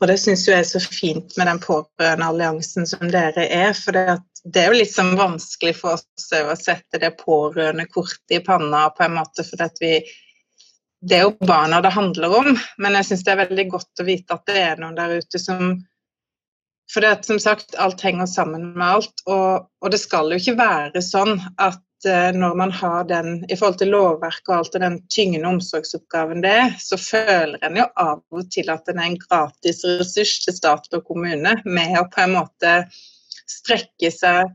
[0.00, 3.72] Og det syns jeg er så fint med den pårørendealliansen som dere er.
[3.76, 8.36] For det, det, er jo litt sånn vanskelig for oss å sette det pårørende kortet
[8.36, 9.98] i panna på en måte, for at vi,
[11.00, 14.06] det er jo barna det handler om, men jeg syns det er veldig godt å
[14.08, 15.78] vite at det er noen der ute som
[16.90, 20.56] For det som sagt, alt henger sammen med alt, og, og det skal jo ikke
[20.58, 24.82] være sånn at uh, når man har den i forhold til lovverket og alt og
[24.82, 29.12] den tyngende omsorgsoppgaven det er, så føler en jo av og til at en er
[29.12, 32.74] en gratis ressurs til stat og kommune med å på en måte
[33.46, 34.50] strekke seg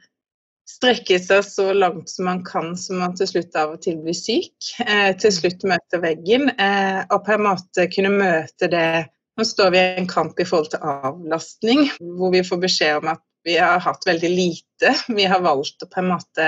[0.70, 4.18] strekke seg så langt som man kan så man til slutt av og til blir
[4.18, 4.56] syk.
[4.82, 8.88] Eh, til slutt møter veggen, eh, og på en måte kunne møte det
[9.36, 11.82] Nå står vi i en kamp i forhold til avlastning,
[12.16, 14.94] hvor vi får beskjed om at vi har hatt veldig lite.
[15.12, 16.46] Vi har valgt å på en måte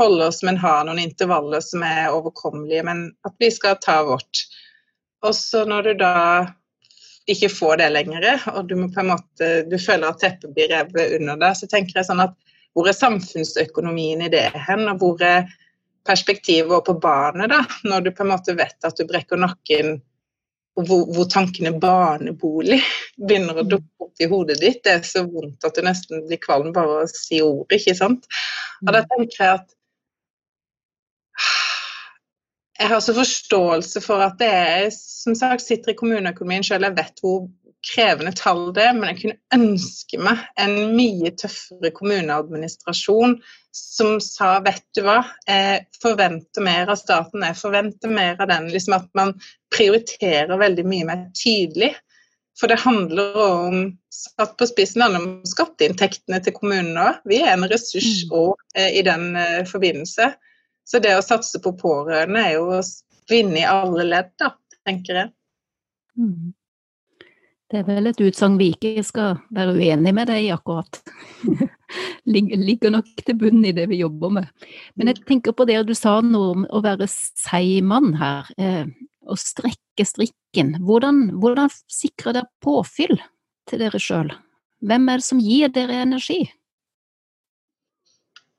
[0.00, 4.42] holde oss, men ha noen intervaller som er overkommelige, men at vi skal ta vårt.
[5.22, 6.16] Og så når du da
[7.30, 10.70] ikke får det lenger, og du, må på en måte, du føler at teppet blir
[10.74, 12.34] revet under deg, så tenker jeg sånn at
[12.76, 15.48] hvor er samfunnsøkonomien i det hen, og hvor er
[16.06, 19.96] perspektivet på barnet, da, når du på en måte vet at du brekker nakken
[20.76, 22.82] hvor, hvor, tankene barnebolig
[23.28, 23.70] begynner å mm.
[23.72, 24.82] dukke opp i hodet ditt.
[24.84, 28.28] Det er så vondt at du nesten blir kvalm bare å si ordet, ikke sant.
[28.84, 29.08] Og da mm.
[29.14, 29.72] tenker jeg at
[32.76, 36.96] jeg har også forståelse for at det er Som sagt, sitter i kommuneøkonomien selv, jeg
[36.98, 37.46] vet hvor
[37.86, 43.36] krevende tall det men jeg kunne ønske meg en mye tøffere kommuneadministrasjon
[43.76, 48.70] som sa vet du hva, jeg forventer mer av staten, jeg forventer mer av den.
[48.72, 49.34] liksom At man
[49.74, 51.92] prioriterer veldig mye mer tydelig.
[52.56, 53.80] For det handler om
[54.16, 57.22] satt på spissen handler om skatteinntektene til kommunene òg.
[57.28, 58.78] Vi er en ressurs òg mm.
[58.80, 60.30] eh, i den eh, forbindelse.
[60.86, 62.82] Så det å satse på pårørende er jo å
[63.28, 64.54] vinne i alle ledd, da,
[64.86, 65.32] tenker jeg.
[66.16, 66.54] Mm.
[67.66, 71.00] Det er vel et utsagn vi ikke skal være uenig med deg i akkurat.
[72.26, 74.68] Ligger nok til bunnen i det vi jobber med.
[74.94, 78.84] Men jeg tenker på det du sa noe om å være seigmann her, eh,
[79.26, 80.76] og strekke strikken.
[80.86, 83.18] Hvordan, hvordan sikrer dere påfyll
[83.66, 84.30] til dere sjøl?
[84.86, 86.44] Hvem er det som gir dere energi?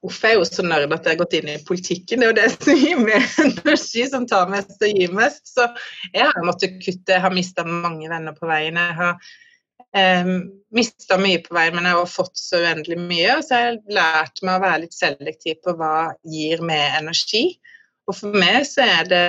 [0.06, 2.22] Uff, jeg er jo så nerd at jeg har gått inn i politikken.
[2.22, 5.44] Det er jo det som gir meg energi, som tar mest og gir mest.
[5.56, 5.66] Så
[6.14, 7.16] jeg har måttet kutte.
[7.16, 8.78] Jeg har mista mange venner på veien.
[8.78, 9.32] Jeg har
[9.98, 10.30] eh,
[10.78, 13.40] mista mye på veien, men jeg har fått så uendelig mye.
[13.42, 15.96] Så jeg har lært meg å være litt selektiv på hva
[16.30, 17.46] gir meg energi.
[18.08, 19.26] Og for meg så er det,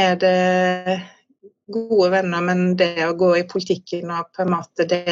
[0.00, 0.36] er det
[1.72, 5.02] gode venner, men det å gå i politikken og på en måte det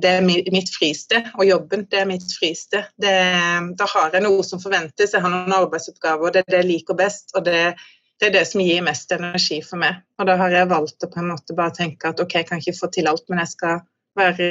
[0.00, 1.30] det er mitt fristed.
[1.38, 2.90] Og jobben, det er mitt fristed.
[3.00, 6.70] Da har jeg noe som forventes, jeg har noen arbeidsoppgaver, og det er det jeg
[6.70, 7.34] liker best.
[7.34, 7.74] og det,
[8.20, 10.02] det er det som gir mest energi for meg.
[10.20, 12.62] Og da har jeg valgt å på en måte bare tenke at OK, jeg kan
[12.62, 13.82] ikke få til alt, men jeg skal
[14.18, 14.46] være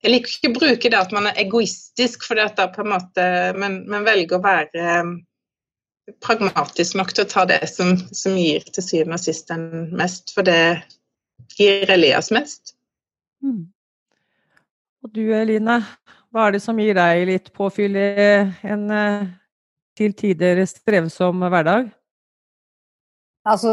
[0.00, 2.80] Jeg liker ikke å bruke det at man er egoistisk, for det at da på
[2.84, 3.24] en måte,
[3.60, 4.86] men, men velger å være
[6.24, 10.34] pragmatisk nok til å ta det som, som gir til syvende og sist den mest,
[10.34, 10.80] for det
[11.58, 12.74] gir Elias mest.
[13.44, 13.68] Mm.
[15.04, 15.80] Og du Eline,
[16.30, 18.10] hva er det som gir deg litt påfyll i
[18.68, 19.30] en eh,
[19.98, 21.88] til tider strevsom hverdag?
[23.50, 23.70] Altså,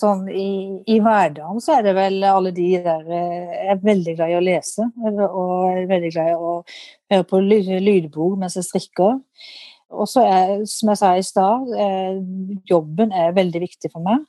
[0.00, 4.14] sånn i, i, hverdagen så er det vel alle de der eh, Jeg er veldig
[4.16, 6.52] glad i å lese, og jeg er veldig glad i å
[7.12, 9.18] høre på lydbok mens jeg strikker.
[9.90, 12.20] Og så er, som jeg sa i stad, eh,
[12.70, 14.22] jobben er veldig viktig for meg.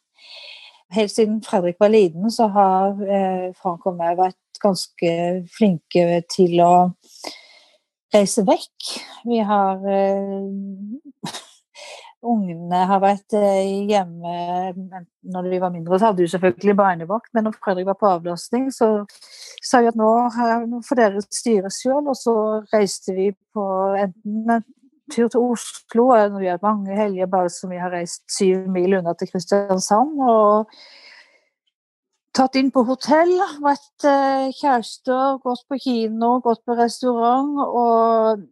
[0.92, 5.14] Helt siden Fredrik var liten, så har eh, Frank og meg vært ganske
[5.54, 6.74] flinke til å
[8.14, 8.92] reise vekk.
[9.30, 11.32] Vi har eh,
[12.22, 14.32] Ungene har vært hjemme
[15.34, 18.68] Når de var mindre, så hadde de selvfølgelig barnevakt, men når Fredrik var på avlastning,
[18.70, 19.08] så
[19.66, 20.12] sa vi at nå
[20.86, 22.36] får dere styre sjøl, og så
[22.76, 23.66] reiste vi på
[24.04, 24.62] enten
[25.14, 26.08] tur til Oslo.
[26.40, 30.18] Vi har mange helger bare som vi har reist syv mil unna til Kristiansand.
[30.24, 30.72] og
[32.32, 37.58] Tatt inn på hotell, vært eh, kjærester, gått på kino, gått på restaurant.
[37.68, 38.46] og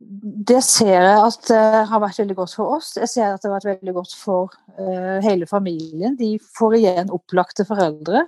[0.00, 2.94] det ser jeg at det har vært veldig godt for oss.
[2.96, 6.16] Jeg ser at det har vært veldig godt for uh, hele familien.
[6.16, 8.24] De får igjen opplagte foreldre.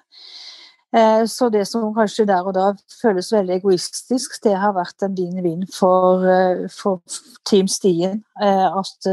[0.96, 2.66] Eh, så det som kanskje der og da
[3.00, 7.00] føles veldig egoistisk, det har vært en vinn-vinn for, eh, for,
[7.48, 8.22] Team Stien.
[8.40, 9.08] Eh, at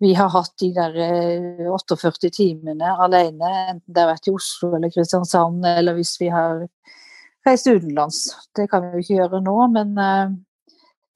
[0.00, 0.98] vi har hatt de der
[1.70, 6.66] 48 timene alene, enten det har vært i Oslo eller Kristiansand, eller hvis vi har
[7.46, 8.50] reist utenlands.
[8.54, 9.94] Det kan vi jo ikke gjøre nå, men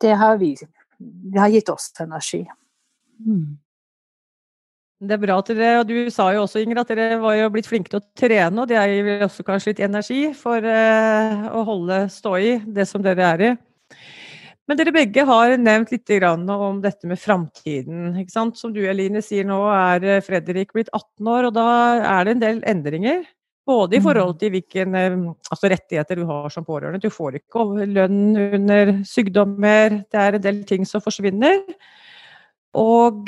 [0.01, 0.57] det har vi.
[0.99, 2.47] Det har gitt oss energi.
[3.27, 3.59] Mm.
[5.03, 7.49] Det er bra at dere, og du sa jo også Inger, at dere var jo
[7.51, 11.65] blitt flinke til å trene, og det gir også kanskje litt energi for eh, å
[11.67, 13.51] holde stå i det som dere er i.
[14.71, 18.15] Men dere begge har nevnt litt om dette med framtiden.
[18.31, 21.67] Som du Eline sier nå, er eh, Fredrik blitt 18 år, og da
[22.21, 23.27] er det en del endringer.
[23.67, 24.07] Både i mm.
[24.07, 25.19] forhold til hvilke eh,
[25.51, 27.03] altså rettigheter du har som pårørende.
[27.03, 29.99] Du får ikke lønn under sykdommer.
[30.07, 31.59] Det er en del ting som forsvinner.
[32.79, 33.27] Og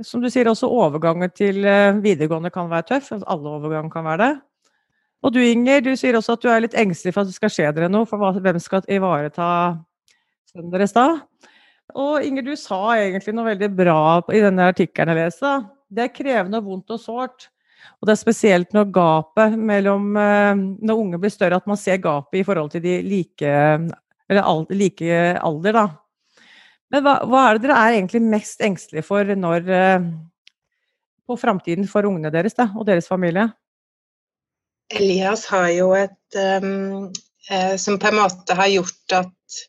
[0.00, 3.10] som du sier, også overgangen til eh, videregående kan være tøff.
[3.12, 4.32] Altså alle overganger kan være det.
[5.22, 7.52] Og du Inger, du sier også at du er litt engstelig for at det skal
[7.52, 8.08] skje dere noe.
[8.08, 9.46] For hvem skal ivareta
[10.50, 11.06] sønnen deres da?
[11.98, 15.54] Og Inger, du sa egentlig noe veldig bra i denne artikkelen jeg leste.
[15.92, 17.50] Det er krevende og vondt og sårt.
[18.00, 22.00] Og det er spesielt når gapet mellom eh, Når unge blir større, at man ser
[22.02, 23.52] gapet i forhold til de like,
[24.32, 25.86] eller like alder, da.
[26.92, 30.06] Men hva, hva, er det dere er egentlig mest engstelige for når eh,
[31.26, 33.48] på framtiden for ungene deres da, og deres familie?
[34.92, 37.06] Elias har jo et um,
[37.48, 39.62] eh, som på en måte har gjort at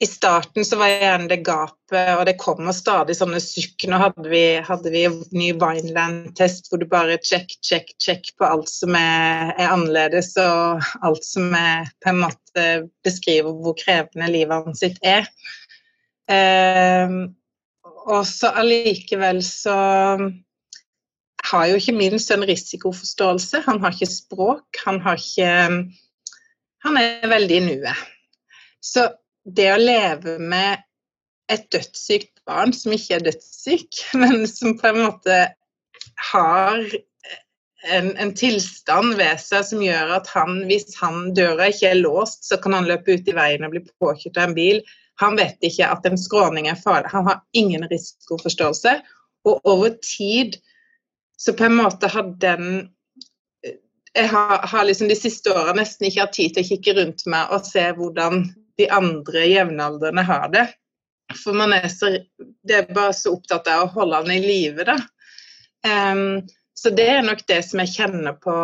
[0.00, 3.84] i starten så var gjerne det gapet, og det kommer stadig sånne sukk.
[3.84, 5.02] Nå hadde vi, hadde vi
[5.36, 10.80] ny Vineland-test hvor du bare check, check, check på alt som er, er, annerledes, og
[11.04, 12.64] alt som er, på en måte
[13.04, 15.28] beskriver hvor krevende livet hans sitt er.
[16.30, 17.16] Eh,
[18.10, 19.76] og så allikevel så
[21.50, 23.64] har jo ikke minst en risikoforståelse.
[23.66, 25.50] Han har ikke språk, han har ikke
[26.80, 28.04] Han er veldig i nuet.
[28.80, 29.02] Så
[29.44, 30.80] det å leve med
[31.52, 35.38] et dødssykt barn som ikke er dødssyk, men som på en måte
[36.30, 36.80] har
[37.90, 42.44] en, en, tilstand ved seg som gjør at han, hvis han døra ikke er låst,
[42.48, 44.82] så kan han løpe ut i veien og bli påkjørt av en bil.
[45.20, 47.10] Han vet ikke at en skråning er farlig.
[47.12, 48.96] Han har ingen risikoforståelse.
[49.48, 50.56] Og over tid
[51.40, 52.88] så på en måte har den
[54.14, 57.22] Jeg har, har liksom de siste åra nesten ikke hatt tid til å kikke rundt
[57.30, 58.42] meg og se hvordan
[58.80, 60.64] de andre jevnaldrende har det.
[61.38, 62.10] For man er så
[62.66, 64.96] Det er bare så opptatt av å holde han i live, da.
[65.86, 66.42] Um,
[66.74, 68.56] så det er nok det som jeg kjenner på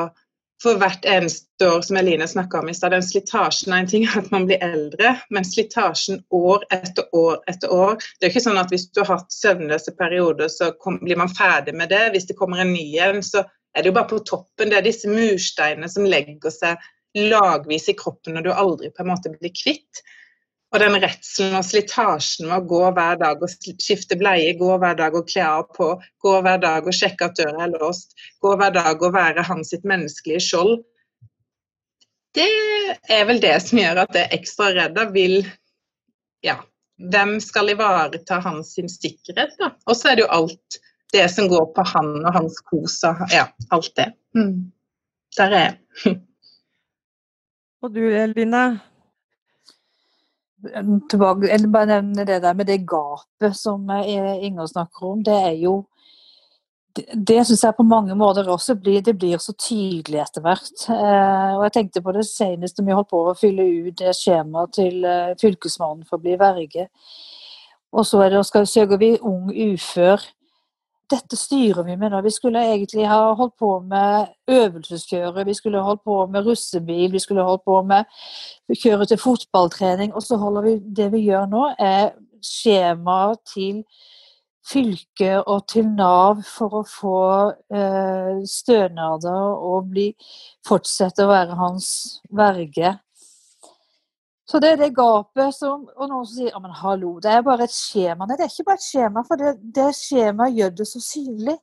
[0.62, 2.94] for hvert eneste år, som Eline snakka om i stad.
[2.94, 7.72] Den slitasjen er en ting at man blir eldre, men slitasjen år etter år etter
[7.72, 11.20] år Det er ikke sånn at hvis du har hatt søvnløse perioder, så kom, blir
[11.20, 12.06] man ferdig med det.
[12.14, 13.44] Hvis det kommer en ny en, så
[13.76, 14.72] er det jo bare på toppen.
[14.72, 16.80] Det er disse mursteinene som legger seg
[17.16, 20.04] lagvis i kroppen når du aldri på en måte blir kvitt.
[20.76, 24.98] Og den redselen og slitasjen med å gå hver dag og skifte bleie, gå hver
[24.98, 25.86] dag og kle av på,
[26.20, 28.12] gå hver dag og sjekke at døra er låst,
[28.44, 30.74] gå hver dag og være hans sitt menneskelige skjold,
[32.36, 32.48] det
[33.08, 34.98] er vel det som gjør at det er ekstra redd.
[35.14, 35.38] Vil
[36.44, 36.58] Ja,
[37.00, 39.70] hvem skal ivareta hans sin sikkerhet, da?
[39.88, 40.78] Og så er det jo alt
[41.16, 44.10] det som går på han og hans kos og ja, alt det.
[44.36, 44.68] Mm.
[45.38, 45.78] Der er jeg.
[47.84, 48.80] Og du, Eline?
[51.10, 55.22] Tilbake, bare nevne det der med det gapet som eh, Inger snakker om.
[55.24, 55.84] Det er jo
[56.96, 60.86] Det, syns jeg på mange måter også blir, det blir så tydelig etter hvert.
[60.88, 64.72] Eh, og jeg tenkte på det senest vi holdt på å fylle ut det skjemaet
[64.78, 66.86] til eh, Fylkesmannen for å bli verge.
[67.92, 70.24] Og så er det, skal, søker vi ung ufør
[71.10, 72.20] dette styrer vi med nå.
[72.24, 77.22] Vi skulle egentlig ha holdt på med øvelseskjøre, vi skulle holdt på med russebil, vi
[77.22, 78.04] skulle holdt på med
[78.74, 80.14] kjøre til fotballtrening.
[80.14, 82.10] Og så holder vi Det vi gjør nå, er
[82.42, 83.84] skjema til
[84.66, 87.18] fylket og til Nav for å få
[87.70, 90.08] eh, stønader og bli,
[90.66, 91.88] fortsette å være hans
[92.34, 92.96] verge.
[94.46, 97.44] Så det er det gapet som Og noen som sier ja, men hallo, det er
[97.46, 98.26] bare et skjema.
[98.26, 101.56] Nei, det er ikke bare et skjema, for det, det skjemaet gjør det så synlig.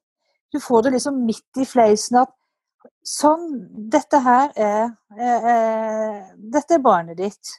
[0.53, 2.33] Du får det liksom midt i fleisen at
[3.07, 3.47] sånn,
[3.91, 6.19] dette her er, er, er
[6.53, 7.55] Dette er barnet ditt.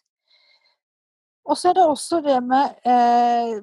[1.44, 3.58] Og så er det også det med eh,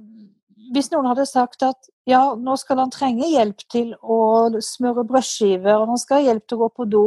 [0.74, 5.78] Hvis noen hadde sagt at ja, nå skal han trenge hjelp til å smøre brødskiver,
[5.78, 7.06] og han skal ha hjelp til å gå på do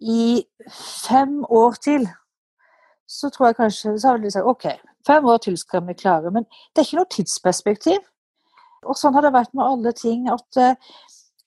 [0.00, 2.06] i fem år til
[3.14, 4.68] så tror jeg kanskje så har vi sagt OK,
[5.06, 6.32] fem år til skal vi klare.
[6.34, 8.00] Men det er ikke noe tidsperspektiv.
[8.84, 10.26] Og sånn har det vært med alle ting.
[10.32, 10.94] at uh,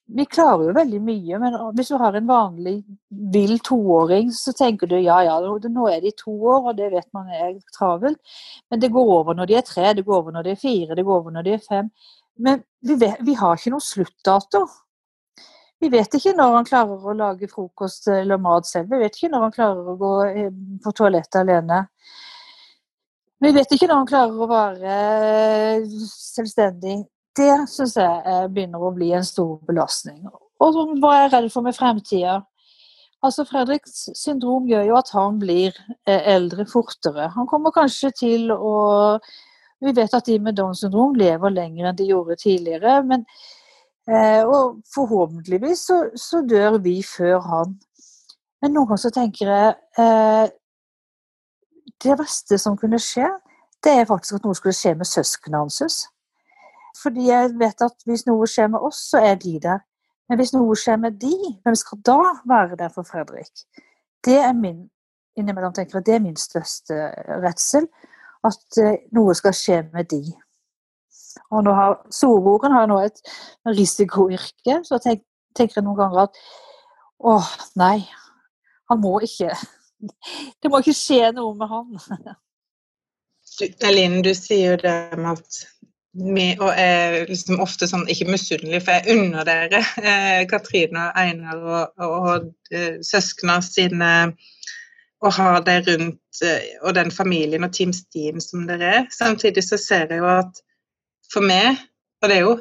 [0.07, 2.77] vi klarer jo veldig mye, men hvis du har en vanlig
[3.33, 7.07] vill toåring, så tenker du ja ja, nå er de to år, og det vet
[7.13, 8.19] man er travelt.
[8.71, 10.95] Men det går over når de er tre, det går over når de er fire,
[10.95, 11.91] det går over når de er fem.
[12.39, 14.63] Men vi, vet, vi har ikke noen sluttdato.
[15.79, 18.89] Vi vet ikke når han klarer å lage frokost eller mat selv.
[18.89, 20.49] Vi vet ikke når han klarer å gå eh,
[20.83, 21.83] på toalettet alene.
[23.37, 24.95] Vi vet ikke når han klarer å være
[25.77, 26.97] eh, selvstendig.
[27.37, 30.23] Det syns jeg begynner å bli en stor belastning.
[30.57, 32.39] Og hva er jeg redd for med fremtida?
[33.21, 35.77] Altså, Fredriks syndrom gjør jo at han blir
[36.09, 37.29] eh, eldre fortere.
[37.37, 39.19] Han kommer kanskje til å
[39.77, 42.95] Vi vet at de med Downs syndrom lever lenger enn de gjorde tidligere.
[43.05, 43.56] men Eh,
[44.07, 47.73] og forhåpentligvis så, så, dør vi før han.
[48.61, 50.45] Men noen ganger så tenker jeg eh,
[52.03, 53.27] Det verste som kunne skje,
[53.83, 55.97] det er faktisk at noe skulle skje med søsknene hans.
[57.01, 59.83] Fordi jeg vet at hvis noe skjer med oss, så er de der.
[60.29, 63.65] Men hvis noe skjer med de, hvem skal da være der for Fredrik?
[64.25, 64.87] Det er min
[65.37, 66.97] innimellom tenker jeg, det er min største
[67.43, 67.87] redsel.
[68.45, 70.23] At eh, noe skal skje med de.
[71.51, 73.21] Og nå har storebroren har nå et
[73.77, 75.23] risikoyrke, så tenk,
[75.57, 76.41] tenker jeg noen ganger at
[77.17, 77.37] å,
[77.79, 78.05] nei,
[78.91, 79.53] han må ikke
[80.61, 82.35] Det må ikke skje noe med han.
[83.87, 85.63] Eline, du sier jo det med at
[86.17, 91.19] vi og er liksom ofte sånn, ikke misunnelig, for jeg unner dere, eh, Katrine og
[91.21, 94.11] Einar og, og, og eh, søsknene sine
[95.21, 99.05] å ha det rundt, eh, og den familien og Team Steam som dere er.
[99.13, 100.61] Samtidig så ser jeg jo at
[101.33, 101.77] for meg,
[102.21, 102.55] og det er jo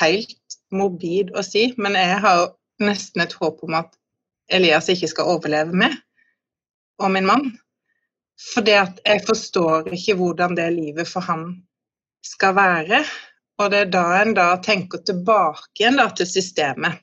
[0.00, 2.48] helt morbid å si, men jeg har
[2.82, 3.94] nesten et håp om at
[4.52, 5.94] Elias ikke skal overleve meg
[7.02, 7.48] og min mann.
[8.52, 11.48] For jeg forstår ikke hvordan det livet for han
[12.24, 13.02] skal være.
[13.56, 17.00] Og det er da en da tenker tilbake igjen da, til systemet.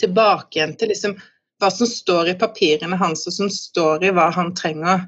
[0.00, 1.16] Tilbake igjen til liksom
[1.60, 5.06] hva som står i papirene hans, og som står i hva han trenger.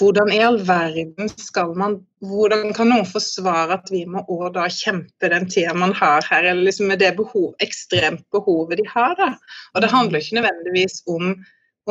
[0.00, 4.64] Hvordan i all verden skal man Hvordan kan noen forsvare at vi må òg da
[4.72, 9.12] kjempe den tida man har her, eller liksom med det behov, ekstremt behovet de har,
[9.18, 9.34] da.
[9.74, 11.34] Og det handler ikke nødvendigvis om,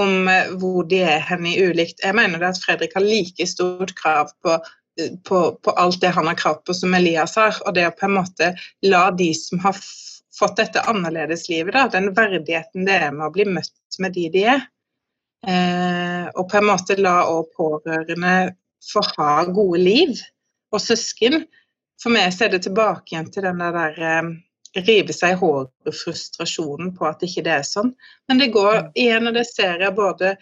[0.01, 2.01] om eh, hvor de er hen i ulikt.
[2.01, 4.58] Jeg mener det at Fredrik har like stort krav på
[5.28, 7.56] på, på, alt det han har krav på som Elias har.
[7.66, 8.51] Og det å på en måte
[8.86, 9.78] la de som har
[10.38, 14.64] fått dette annerledeslivet, den verdigheten det er med å bli møtt med de de er.
[15.48, 18.54] Eh, og på en måte la òg pårørende
[18.91, 20.16] få ha gode liv,
[20.74, 21.44] og søsken.
[22.02, 24.32] For meg så er det tilbake igjen til den der eh,
[24.82, 27.94] rive seg i håret-frustrasjonen på at ikke det er sånn.
[28.28, 28.91] Men det går mm.
[29.06, 30.36] igjen, og det ser jeg både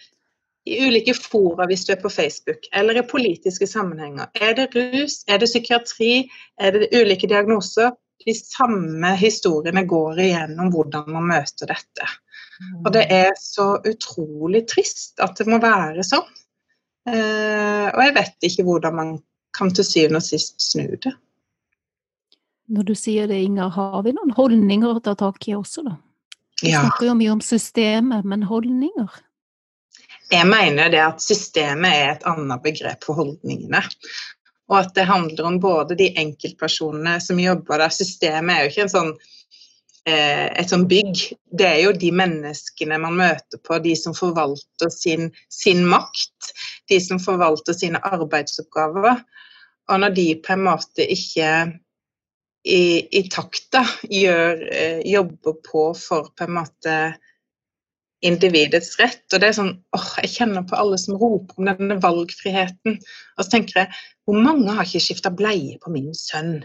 [0.70, 4.30] i ulike fora hvis du er på Facebook, eller i politiske sammenhenger.
[4.38, 6.14] Er det rus, er det psykiatri,
[6.62, 7.95] er det ulike diagnoser?
[8.22, 12.10] De samme historiene går igjennom hvordan man møter dette.
[12.84, 16.28] Og det er så utrolig trist at det må være sånn.
[17.09, 19.12] Eh, og jeg vet ikke hvordan man
[19.57, 21.14] kan til syvende og sist snu det.
[22.72, 25.97] Når du sier det, Inger, har vi noen holdninger å ta tak i også, da?
[26.62, 26.84] Vi ja.
[26.86, 29.18] snakker jo mye om systemet, men holdninger?
[30.32, 33.82] Jeg mener det at systemet er et annet begrep for holdningene.
[34.72, 37.91] Og at det handler om både de enkeltpersonene som jobber der.
[37.91, 39.12] Systemet er jo ikke en sånn,
[40.10, 41.20] et sånt bygg.
[41.54, 46.52] Det er jo de menneskene man møter på, de som forvalter sin, sin makt.
[46.89, 49.22] De som forvalter sine arbeidsoppgaver.
[49.91, 51.52] Og når de på en måte ikke
[52.64, 52.82] i,
[53.18, 53.22] i
[53.74, 56.97] da, gjør, eh, jobber på for på en måte
[58.22, 59.26] individets rett.
[59.34, 62.99] Og det er sånn åh, Jeg kjenner på alle som roper om denne valgfriheten.
[63.38, 66.62] Og så tenker jeg hvor mange har ikke skifta bleie på min sønn?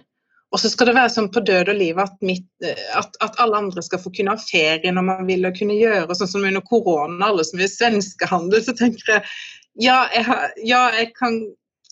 [0.55, 3.59] Og så skal det være sånn på død og liv at, mitt, at, at, alle
[3.65, 6.63] andre skal få kunne ha ferie når man vil og kunne gjøre, sånn som under
[6.65, 8.63] korona, alle som vil svenskehandel.
[8.63, 9.25] Så tenker jeg
[9.83, 11.41] ja, jeg, har, ja, jeg kan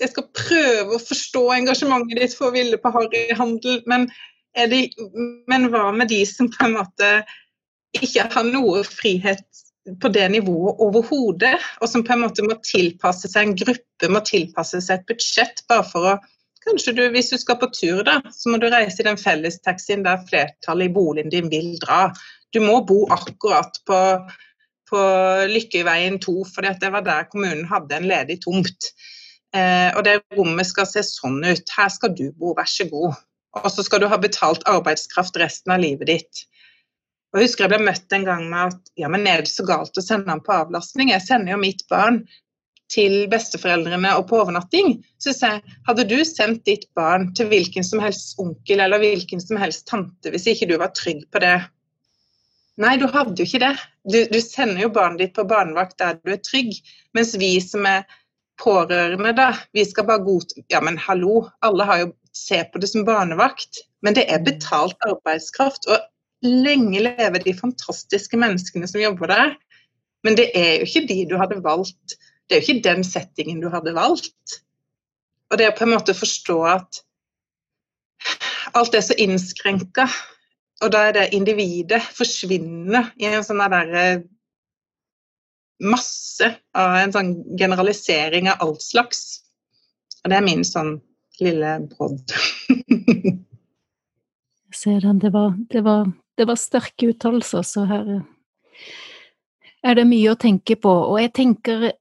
[0.01, 4.09] jeg skal prøve å forstå engasjementet ditt for å ville på harryhandel, men,
[5.51, 7.11] men hva med de som på en måte
[7.95, 9.45] ikke har noe frihet
[10.01, 14.23] på det nivået overhodet, og som på en måte må tilpasse seg en gruppe, må
[14.27, 16.17] tilpasse seg et budsjett bare for å
[16.65, 20.05] Kanskje du, hvis du skal på tur, da, så må du reise i den fellestaxien
[20.07, 22.07] der flertallet i boligen din vil dra.
[22.57, 23.99] Du må bo akkurat på,
[24.89, 25.03] på
[25.51, 28.91] Lykkeveien 2, for det var der kommunen hadde en ledig tomt.
[29.55, 31.77] Eh, og det rommet skal se sånn ut.
[31.77, 33.21] Her skal du bo, vær så god.
[33.61, 36.47] Og så skal du ha betalt arbeidskraft resten av livet ditt.
[37.35, 39.67] Og jeg husker jeg ble møtt en gang med at ja, men er det så
[39.67, 41.11] galt å sende ham på avlastning?
[41.11, 42.23] Jeg sender jo mitt barn
[42.93, 44.99] til besteforeldrene og på overnatting.
[45.18, 49.61] Så jeg hadde du sendt ditt barn til hvilken som helst onkel eller hvilken som
[49.61, 51.57] helst tante hvis ikke du var trygg på det?
[52.82, 53.74] Nei, du hadde jo ikke det.
[54.11, 56.74] Du, du sender jo barnet ditt på barnevakt der du er trygg.
[57.14, 58.03] Mens vi som er
[58.61, 62.91] pårørende, da, vi skal bare godta Ja, men hallo, alle har jo se på det
[62.91, 63.85] som barnevakt.
[64.03, 65.87] Men det er betalt arbeidskraft.
[65.89, 66.03] og
[66.45, 69.55] lenge leve de fantastiske menneskene som jobber der.
[70.24, 72.16] Men det er jo ikke de du hadde valgt.
[72.49, 74.61] Det er jo ikke den settingen du hadde valgt.
[75.51, 77.01] Og det å på en måte forstå at
[78.75, 80.09] alt er så innskrenka,
[80.83, 84.25] og da er det individet forsvinner i en sånn derre eh,
[85.85, 89.21] masse av en sånn generalisering av alt slags.
[90.25, 90.97] Og det er min sånn
[91.41, 92.35] lille brodd.
[94.75, 95.21] Jeg ser den.
[95.23, 98.09] Det var, det var det var sterke uttalelser, så her
[99.85, 100.91] er det mye å tenke på.
[100.91, 101.93] Og jeg tenker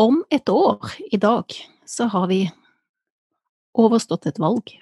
[0.00, 1.44] om et år i dag,
[1.86, 2.42] så har vi
[3.74, 4.74] overstått et valg.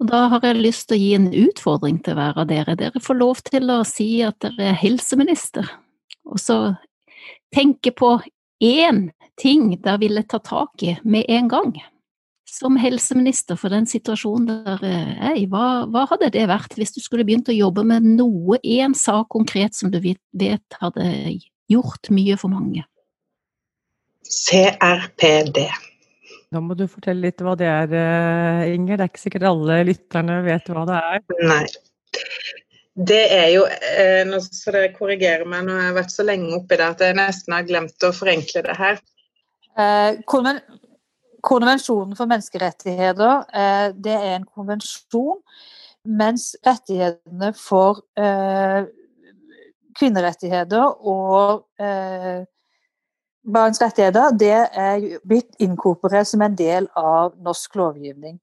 [0.00, 2.76] Og da har jeg lyst til å gi en utfordring til hver av dere.
[2.78, 5.68] Dere får lov til å si at dere er helseminister,
[6.24, 6.58] og så
[7.54, 8.16] tenke på
[8.64, 9.08] én
[9.40, 11.74] ting dere ville ta tak i med en gang
[12.50, 14.90] som helseminister for den situasjonen dere
[15.22, 18.58] er i, hva, hva, hadde det vært hvis du skulle begynt å jobbe med noe,
[18.62, 21.06] én sak konkret som du vet hadde
[21.70, 22.84] gjort mye for mange?
[24.26, 25.64] CRPD.
[26.50, 28.98] Da må du fortelle litt hva det er, eh, Inger.
[28.98, 31.22] Det er ikke sikkert alle lytterne vet hva det er.
[31.46, 31.64] Nei.
[33.00, 36.52] Det er jo eh, nå skal dere korrigere meg, nå har jeg vært så lenge
[36.58, 38.98] oppi det at jeg nesten har glemt å forenkle det her.
[39.78, 45.38] Eh, konvensjonen for menneskerettigheter eh, det er en konvensjon,
[46.10, 48.90] mens rettighetene for eh,
[49.96, 52.42] kvinnerettigheter og eh,
[53.52, 58.38] barns rettigheter det er blitt inkorporert som en del av norsk lovgivning.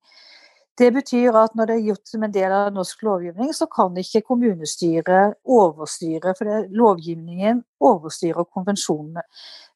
[0.78, 3.96] Det betyr at når det er gjort som en del av norsk lovgivning, så kan
[3.98, 9.24] ikke kommunestyret overstyre, for det, lovgivningen overstyrer konvensjonene.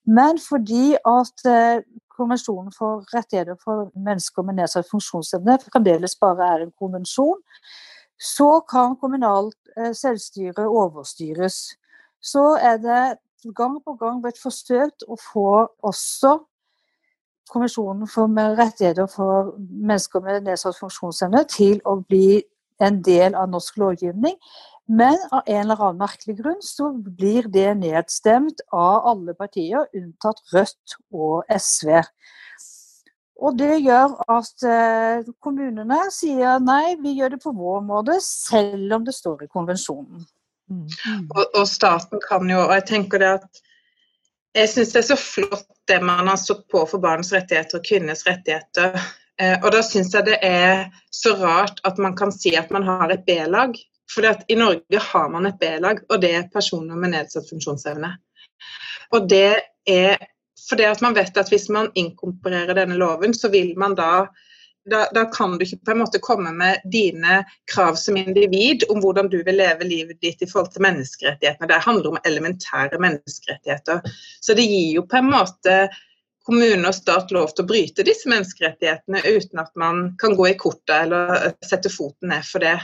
[0.05, 1.81] Men fordi at eh,
[2.17, 7.41] konvensjonen for rettigheter for mennesker med nedsatt funksjonsevne fremdeles bare er en konvensjon,
[8.21, 11.63] så kan kommunalt eh, selvstyre overstyres.
[12.21, 13.03] Så er det
[13.55, 15.49] gang på gang blitt forsøkt å få
[15.87, 16.37] også
[17.51, 22.41] konvensjonen for rettigheter for mennesker med nedsatt funksjonsevne til å bli
[22.81, 24.37] en del av norsk lovgivning.
[24.91, 30.41] Men av en eller annen merkelig grunn så blir det nedstemt av alle partier, unntatt
[30.53, 32.01] Rødt og SV.
[33.41, 38.99] Og det gjør at eh, kommunene sier nei, vi gjør det på vår måte, selv
[38.99, 40.27] om det står i konvensjonen.
[40.71, 41.27] Mm.
[41.35, 43.61] Og, og, staten kan jo, og jeg tenker det at
[44.55, 47.87] jeg syns det er så flott det man har stått på for barns rettigheter og
[47.87, 48.97] kvinners rettigheter.
[49.39, 52.87] Eh, og da syns jeg det er så rart at man kan si at man
[52.87, 53.77] har et B-lag.
[54.11, 58.11] For i Norge har man et B-lag, og det er personer med nedsatt funksjonsevne.
[59.15, 59.55] Og det
[59.87, 60.19] er
[60.69, 64.27] fordi at man vet at hvis man inkorporerer denne loven, så vil man da
[64.89, 67.41] da, da, kan du ikke på en måte komme med dine
[67.73, 71.69] krav som individ om hvordan du vil leve livet ditt i forhold til menneskerettighetene.
[71.69, 74.01] Det handler om elementære menneskerettigheter.
[74.41, 75.75] Så det gir jo på en måte
[76.45, 80.57] kommune og stat lov til å bryte disse menneskerettighetene uten at man kan gå i
[80.57, 82.79] kortet eller sette foten ned for det.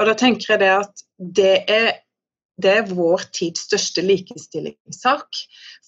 [0.00, 1.04] Og da tenker jeg det at
[1.38, 1.92] det er
[2.62, 5.40] det er vår tids største likestillingssak.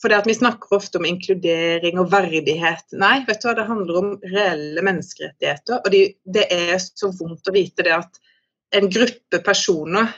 [0.03, 2.85] For Vi snakker ofte om inkludering og verdighet.
[2.99, 5.81] Nei, vet du hva, det handler om reelle menneskerettigheter.
[5.85, 8.23] Og de, det er så vondt å vite det at
[8.75, 10.11] en gruppe personer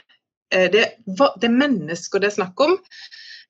[0.53, 2.77] eh, det, det er mennesker det er snakk om.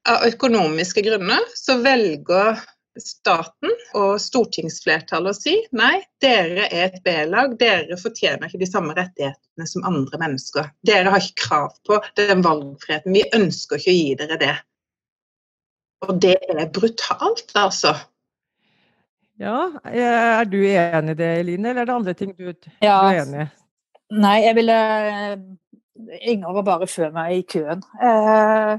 [0.10, 2.60] Av økonomiske grunner så velger
[3.02, 8.96] staten og stortingsflertallet å si nei, dere er et B-lag, dere fortjener ikke de samme
[8.98, 10.70] rettighetene som andre mennesker.
[10.88, 13.16] Dere har ikke krav på den valgfriheten.
[13.16, 14.56] Vi ønsker ikke å gi dere det.
[16.06, 17.96] Og det er brutalt, altså.
[19.42, 22.54] Ja, er du enig i det, Eline, eller er det andre ting du, ja.
[22.80, 23.48] du er enig i?
[24.16, 24.80] Nei, jeg ville
[26.28, 27.82] Inger var bare før meg i køen.
[28.04, 28.76] Eh,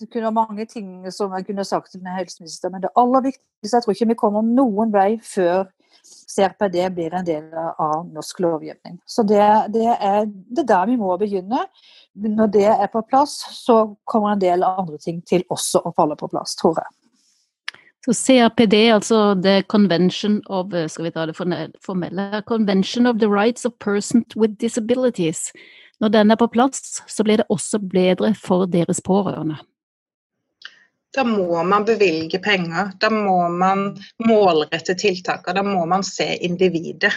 [0.00, 3.76] det kunne være mange ting som jeg kunne sagt til helseminister, men det aller viktigste
[3.76, 5.64] Jeg tror ikke vi kommer noen vei før
[6.06, 8.98] CRPD blir en del av norsk lovgivning.
[9.06, 9.40] Så det,
[9.74, 11.64] det, er, det er der vi må begynne.
[12.14, 16.16] Når det er på plass, så kommer en del andre ting til også å falle
[16.20, 16.92] på plass, tror jeg.
[18.06, 23.66] Så CRPD, altså The Convention of skal vi ta det formelle, Convention of the Rights
[23.66, 25.50] of Persons with Disabilities.
[26.00, 29.56] Når den er på plass, så blir det også bedre for deres pårørende.
[31.16, 32.90] Da må man bevilge penger.
[33.00, 33.86] Da må man
[34.20, 35.56] målrette tiltakene.
[35.56, 37.12] Da må man se individet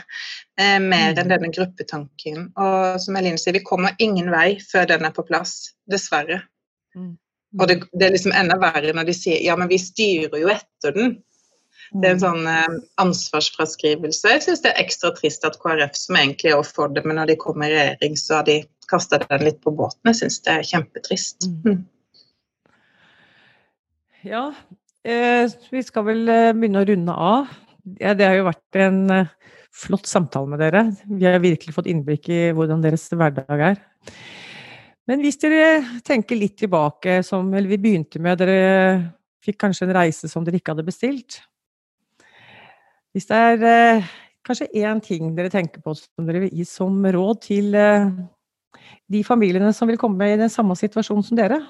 [0.60, 1.32] eh, mer enn mm.
[1.34, 2.46] denne gruppetanken.
[2.56, 5.74] Og som Eline sier, vi kommer ingen vei før den er på plass.
[5.92, 6.46] Dessverre.
[6.96, 7.18] Mm.
[7.60, 10.52] Og det, det, er liksom enda verre når de sier ja, men vi styrer jo
[10.54, 11.18] etter den.
[11.90, 12.24] Det er en mm.
[12.24, 14.32] sånn eh, ansvarsfraskrivelse.
[14.36, 17.34] Jeg syns det er ekstra trist at KrF, som egentlig er for det, men når
[17.34, 20.04] de kommer i regjering, så har de kasta den litt på båten.
[20.12, 21.50] Jeg syns det er kjempetrist.
[21.66, 21.82] Mm.
[24.28, 24.50] Ja,
[25.08, 27.54] eh, vi skal vel eh, begynne å runde av.
[28.02, 29.30] Ja, det har jo vært en eh,
[29.72, 30.84] flott samtale med dere.
[31.08, 33.80] Vi har virkelig fått innblikk i hvordan deres hverdag er.
[35.10, 38.60] Men hvis dere tenker litt tilbake, som eller vi begynte med Dere
[39.42, 41.40] fikk kanskje en reise som dere ikke hadde bestilt.
[43.16, 44.10] Hvis det er eh,
[44.46, 48.12] kanskje én ting dere tenker på som dere vil gi som råd til eh,
[49.10, 51.64] de familiene som vil komme i den samme situasjonen som dere,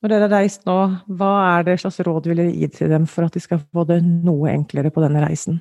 [0.00, 0.78] når dere har reist nå,
[1.18, 3.84] hva er det slags råd vil dere gi til dem for at de skal få
[3.88, 5.60] det noe enklere på denne reisen?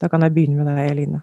[0.00, 1.22] Da kan jeg begynne med deg, Eline.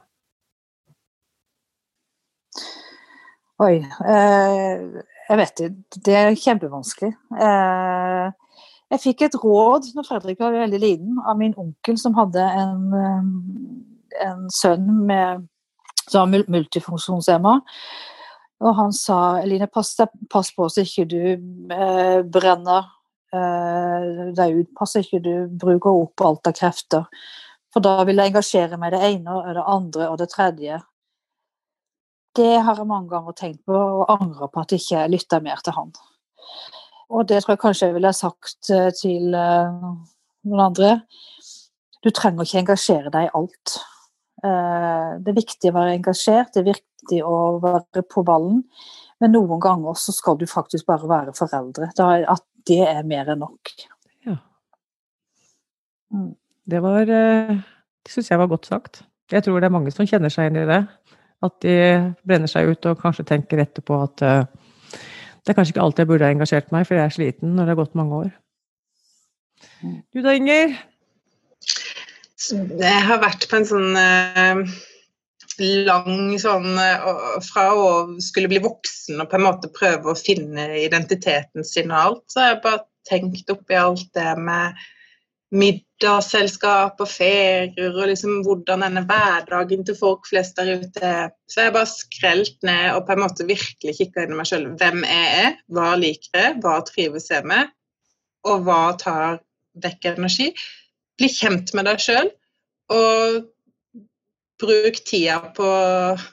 [3.62, 3.78] Oi.
[3.82, 5.70] Eh, jeg vet det.
[6.06, 7.10] Det er kjempevanskelig.
[7.42, 8.28] Eh,
[8.94, 12.84] jeg fikk et råd når Fredrik var veldig liten, av min onkel som hadde en,
[13.02, 15.48] eh, en sønn med,
[16.06, 17.58] som var multifunksjonshemma.
[18.64, 19.94] Og han sa Eline, pass,
[20.32, 21.20] pass på så ikke du
[21.74, 22.88] eh, brenner
[23.36, 24.72] eh, deg ut.
[24.78, 27.06] Pass ikke du bruker opp alt av krefter.
[27.74, 30.80] For da vil jeg engasjere meg det ene og det andre og det tredje.
[32.38, 35.62] det har jeg mange ganger tenkt på, og angrer på at jeg ikke lytta mer
[35.66, 35.94] til han.
[37.10, 39.96] Og det tror jeg kanskje jeg ville sagt eh, til uh,
[40.46, 40.92] noen andre.
[42.04, 43.78] Du trenger ikke engasjere deg i alt.
[44.44, 46.70] Uh, det er viktig å være engasjert, det er
[47.08, 48.64] viktig å være på ballen.
[49.20, 51.90] Men noen ganger så skal du faktisk bare være foreldre.
[52.28, 53.72] at det er mer enn nok.
[54.26, 54.38] Ja.
[56.12, 56.36] Mm.
[56.66, 59.04] Det var Det syns jeg var godt sagt.
[59.32, 60.88] Jeg tror det er mange som kjenner seg inn i det.
[61.44, 66.00] At de brenner seg ut og kanskje tenker etterpå at det er kanskje ikke alltid
[66.00, 68.32] jeg burde ha engasjert meg, for jeg er sliten når det har gått mange år.
[70.12, 70.76] Du da, Inger?
[72.52, 74.68] Jeg har vært på en sånn uh,
[75.60, 77.88] lang sånn uh, Fra å
[78.24, 82.44] skulle bli voksen og på en måte prøve å finne identiteten sin og alt, så
[82.44, 84.78] har jeg bare tenkt oppi alt det med
[85.56, 91.30] middagsselskap og ferier og liksom hvordan denne hverdagen til folk flest der ute er.
[91.48, 94.68] Så jeg bare skrelt ned og på en måte virkelig kikka inn i meg sjøl.
[94.80, 95.54] Hvem er jeg?
[95.72, 96.58] Hva liker jeg?
[96.64, 97.72] Hva trives jeg med?
[98.48, 99.40] Og hva tar
[99.84, 100.52] vekk energi?
[101.18, 102.34] Bli kjent med deg sjøl.
[102.94, 103.40] Og
[104.62, 105.68] bruk tida på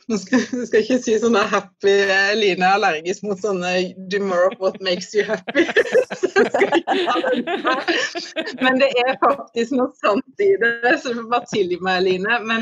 [0.08, 1.94] Nå skal, skal jeg ikke si sånn happy
[2.38, 5.64] Line er allergisk mot sånne Do more of what makes you happy.
[8.64, 12.32] men det er faktisk noe sant i det, så du får bare tilgi meg, Line.
[12.48, 12.60] Men,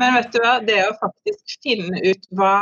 [0.00, 2.56] men vet du hva, det å faktisk finne ut hva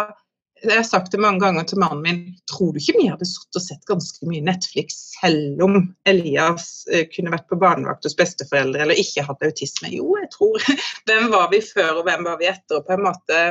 [0.64, 2.20] jeg har sagt det mange ganger til mannen min.
[2.50, 5.76] Tror du ikke vi hadde sittet og sett ganske mye Netflix selv om
[6.08, 9.92] Elias eh, kunne vært på barnevakt hos besteforeldre eller ikke hatt autisme?
[9.94, 10.68] Jo, jeg tror.
[11.08, 12.80] Hvem var vi før, og hvem var vi etter?
[12.80, 13.42] Og på en måte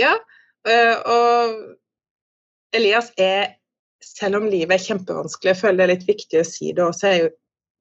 [0.00, 0.16] Ja.
[0.66, 3.56] Eh, og Elias er
[4.06, 7.10] Selv om livet er kjempevanskelig, jeg føler det er litt viktig å si det også,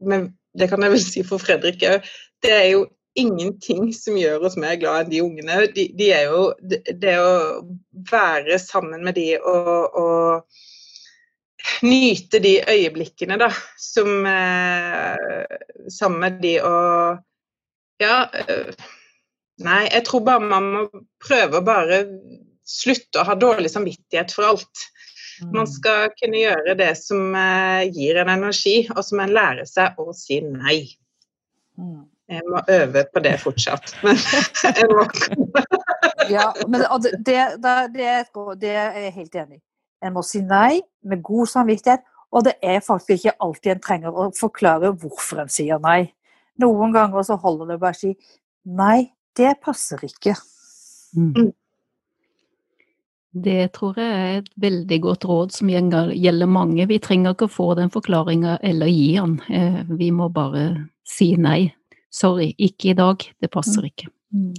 [0.09, 0.23] men
[0.57, 2.07] det kan jeg vel si for Fredrik òg,
[2.41, 2.85] det er jo
[3.15, 5.59] ingenting som gjør oss mer glad enn de ungene.
[5.75, 7.63] De, de er jo det, det, å
[8.11, 13.49] være sammen med de og, og nyte de øyeblikkene, da,
[13.81, 15.55] som eh,
[15.91, 17.23] Sammen med de og
[18.01, 18.25] Ja.
[18.33, 18.73] Eh,
[19.63, 20.81] nei, jeg tror bare man må
[21.23, 22.03] prøve å bare
[22.67, 24.87] slutte å ha dårlig samvittighet for alt.
[25.45, 25.71] Man mm.
[25.71, 30.11] skal kunne gjøre det som eh, gir en energi, og som en lærer seg å
[30.17, 30.81] si nei.
[31.79, 32.03] Mm.
[32.29, 33.93] Jeg må øve på det fortsatt.
[34.03, 34.17] Men
[34.79, 35.05] jeg må
[36.35, 37.41] ja, men det, det,
[37.93, 38.09] det,
[38.61, 39.63] det, er jeg helt enig i.
[40.05, 44.17] En må si nei med god samvittighet, og det er faktisk ikke alltid en trenger
[44.17, 46.01] å forklare hvorfor en sier nei.
[46.61, 48.15] Noen ganger så holder det bare å si
[48.65, 50.35] nei, det passer ikke.
[51.15, 51.31] Mm.
[51.35, 51.53] mm.
[53.35, 56.85] Det tror jeg er et veldig godt råd som gjelder mange.
[56.87, 61.33] Vi trenger ikke å få den forklaringa eller gi den, eh, vi må bare si
[61.35, 61.73] nei.
[62.15, 63.27] Sorry, ikke i dag.
[63.41, 63.91] Det passer mm.
[63.91, 64.09] ikke.
[64.31, 64.53] Mm.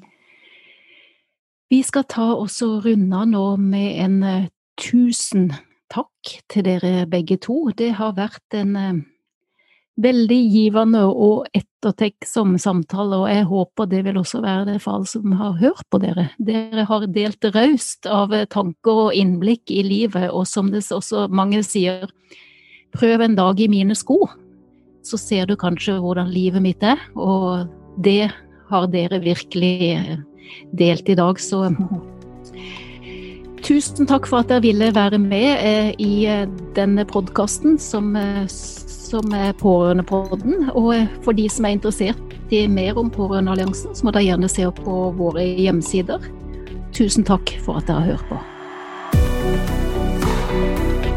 [1.73, 4.49] Vi skal ta oss og runde nå med en uh,
[4.79, 5.51] tusen
[5.93, 7.71] takk til dere begge to.
[7.75, 9.01] Det har vært en uh,
[10.05, 15.11] veldig givende og ettertenksom samtale, og jeg håper det vil også være det for alle
[15.11, 16.29] som har hørt på dere.
[16.37, 21.65] Dere har delt raust av tanker og innblikk i livet, og som det også mange
[21.65, 22.05] sier,
[22.97, 24.27] prøv en dag i mine sko
[25.07, 27.71] så ser du kanskje hvordan livet mitt er, og
[28.03, 28.33] det
[28.71, 30.19] har dere virkelig eh,
[30.79, 31.69] delt i dag, så
[33.67, 36.45] Tusen takk for at dere ville være med eh, i eh,
[36.77, 38.13] denne podkasten som,
[38.47, 40.69] som er Pårørendepodden.
[40.79, 40.93] Og
[41.25, 44.79] for de som er interessert i mer om Pårørendealliansen, så må dere gjerne se opp
[44.87, 46.31] på våre hjemsider.
[46.95, 48.39] Tusen takk for at dere har hørt på.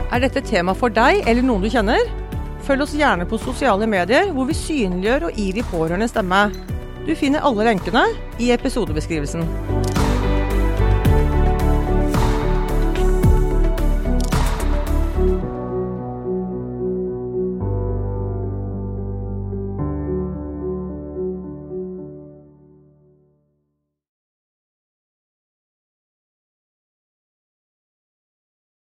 [0.09, 2.28] Er dette tema for deg eller noen du kjenner?
[2.67, 6.43] Følg oss gjerne på sosiale medier, hvor vi synliggjør og gir de pårørende stemme.
[7.07, 8.05] Du finner alle lenkene
[8.39, 9.47] i episodebeskrivelsen.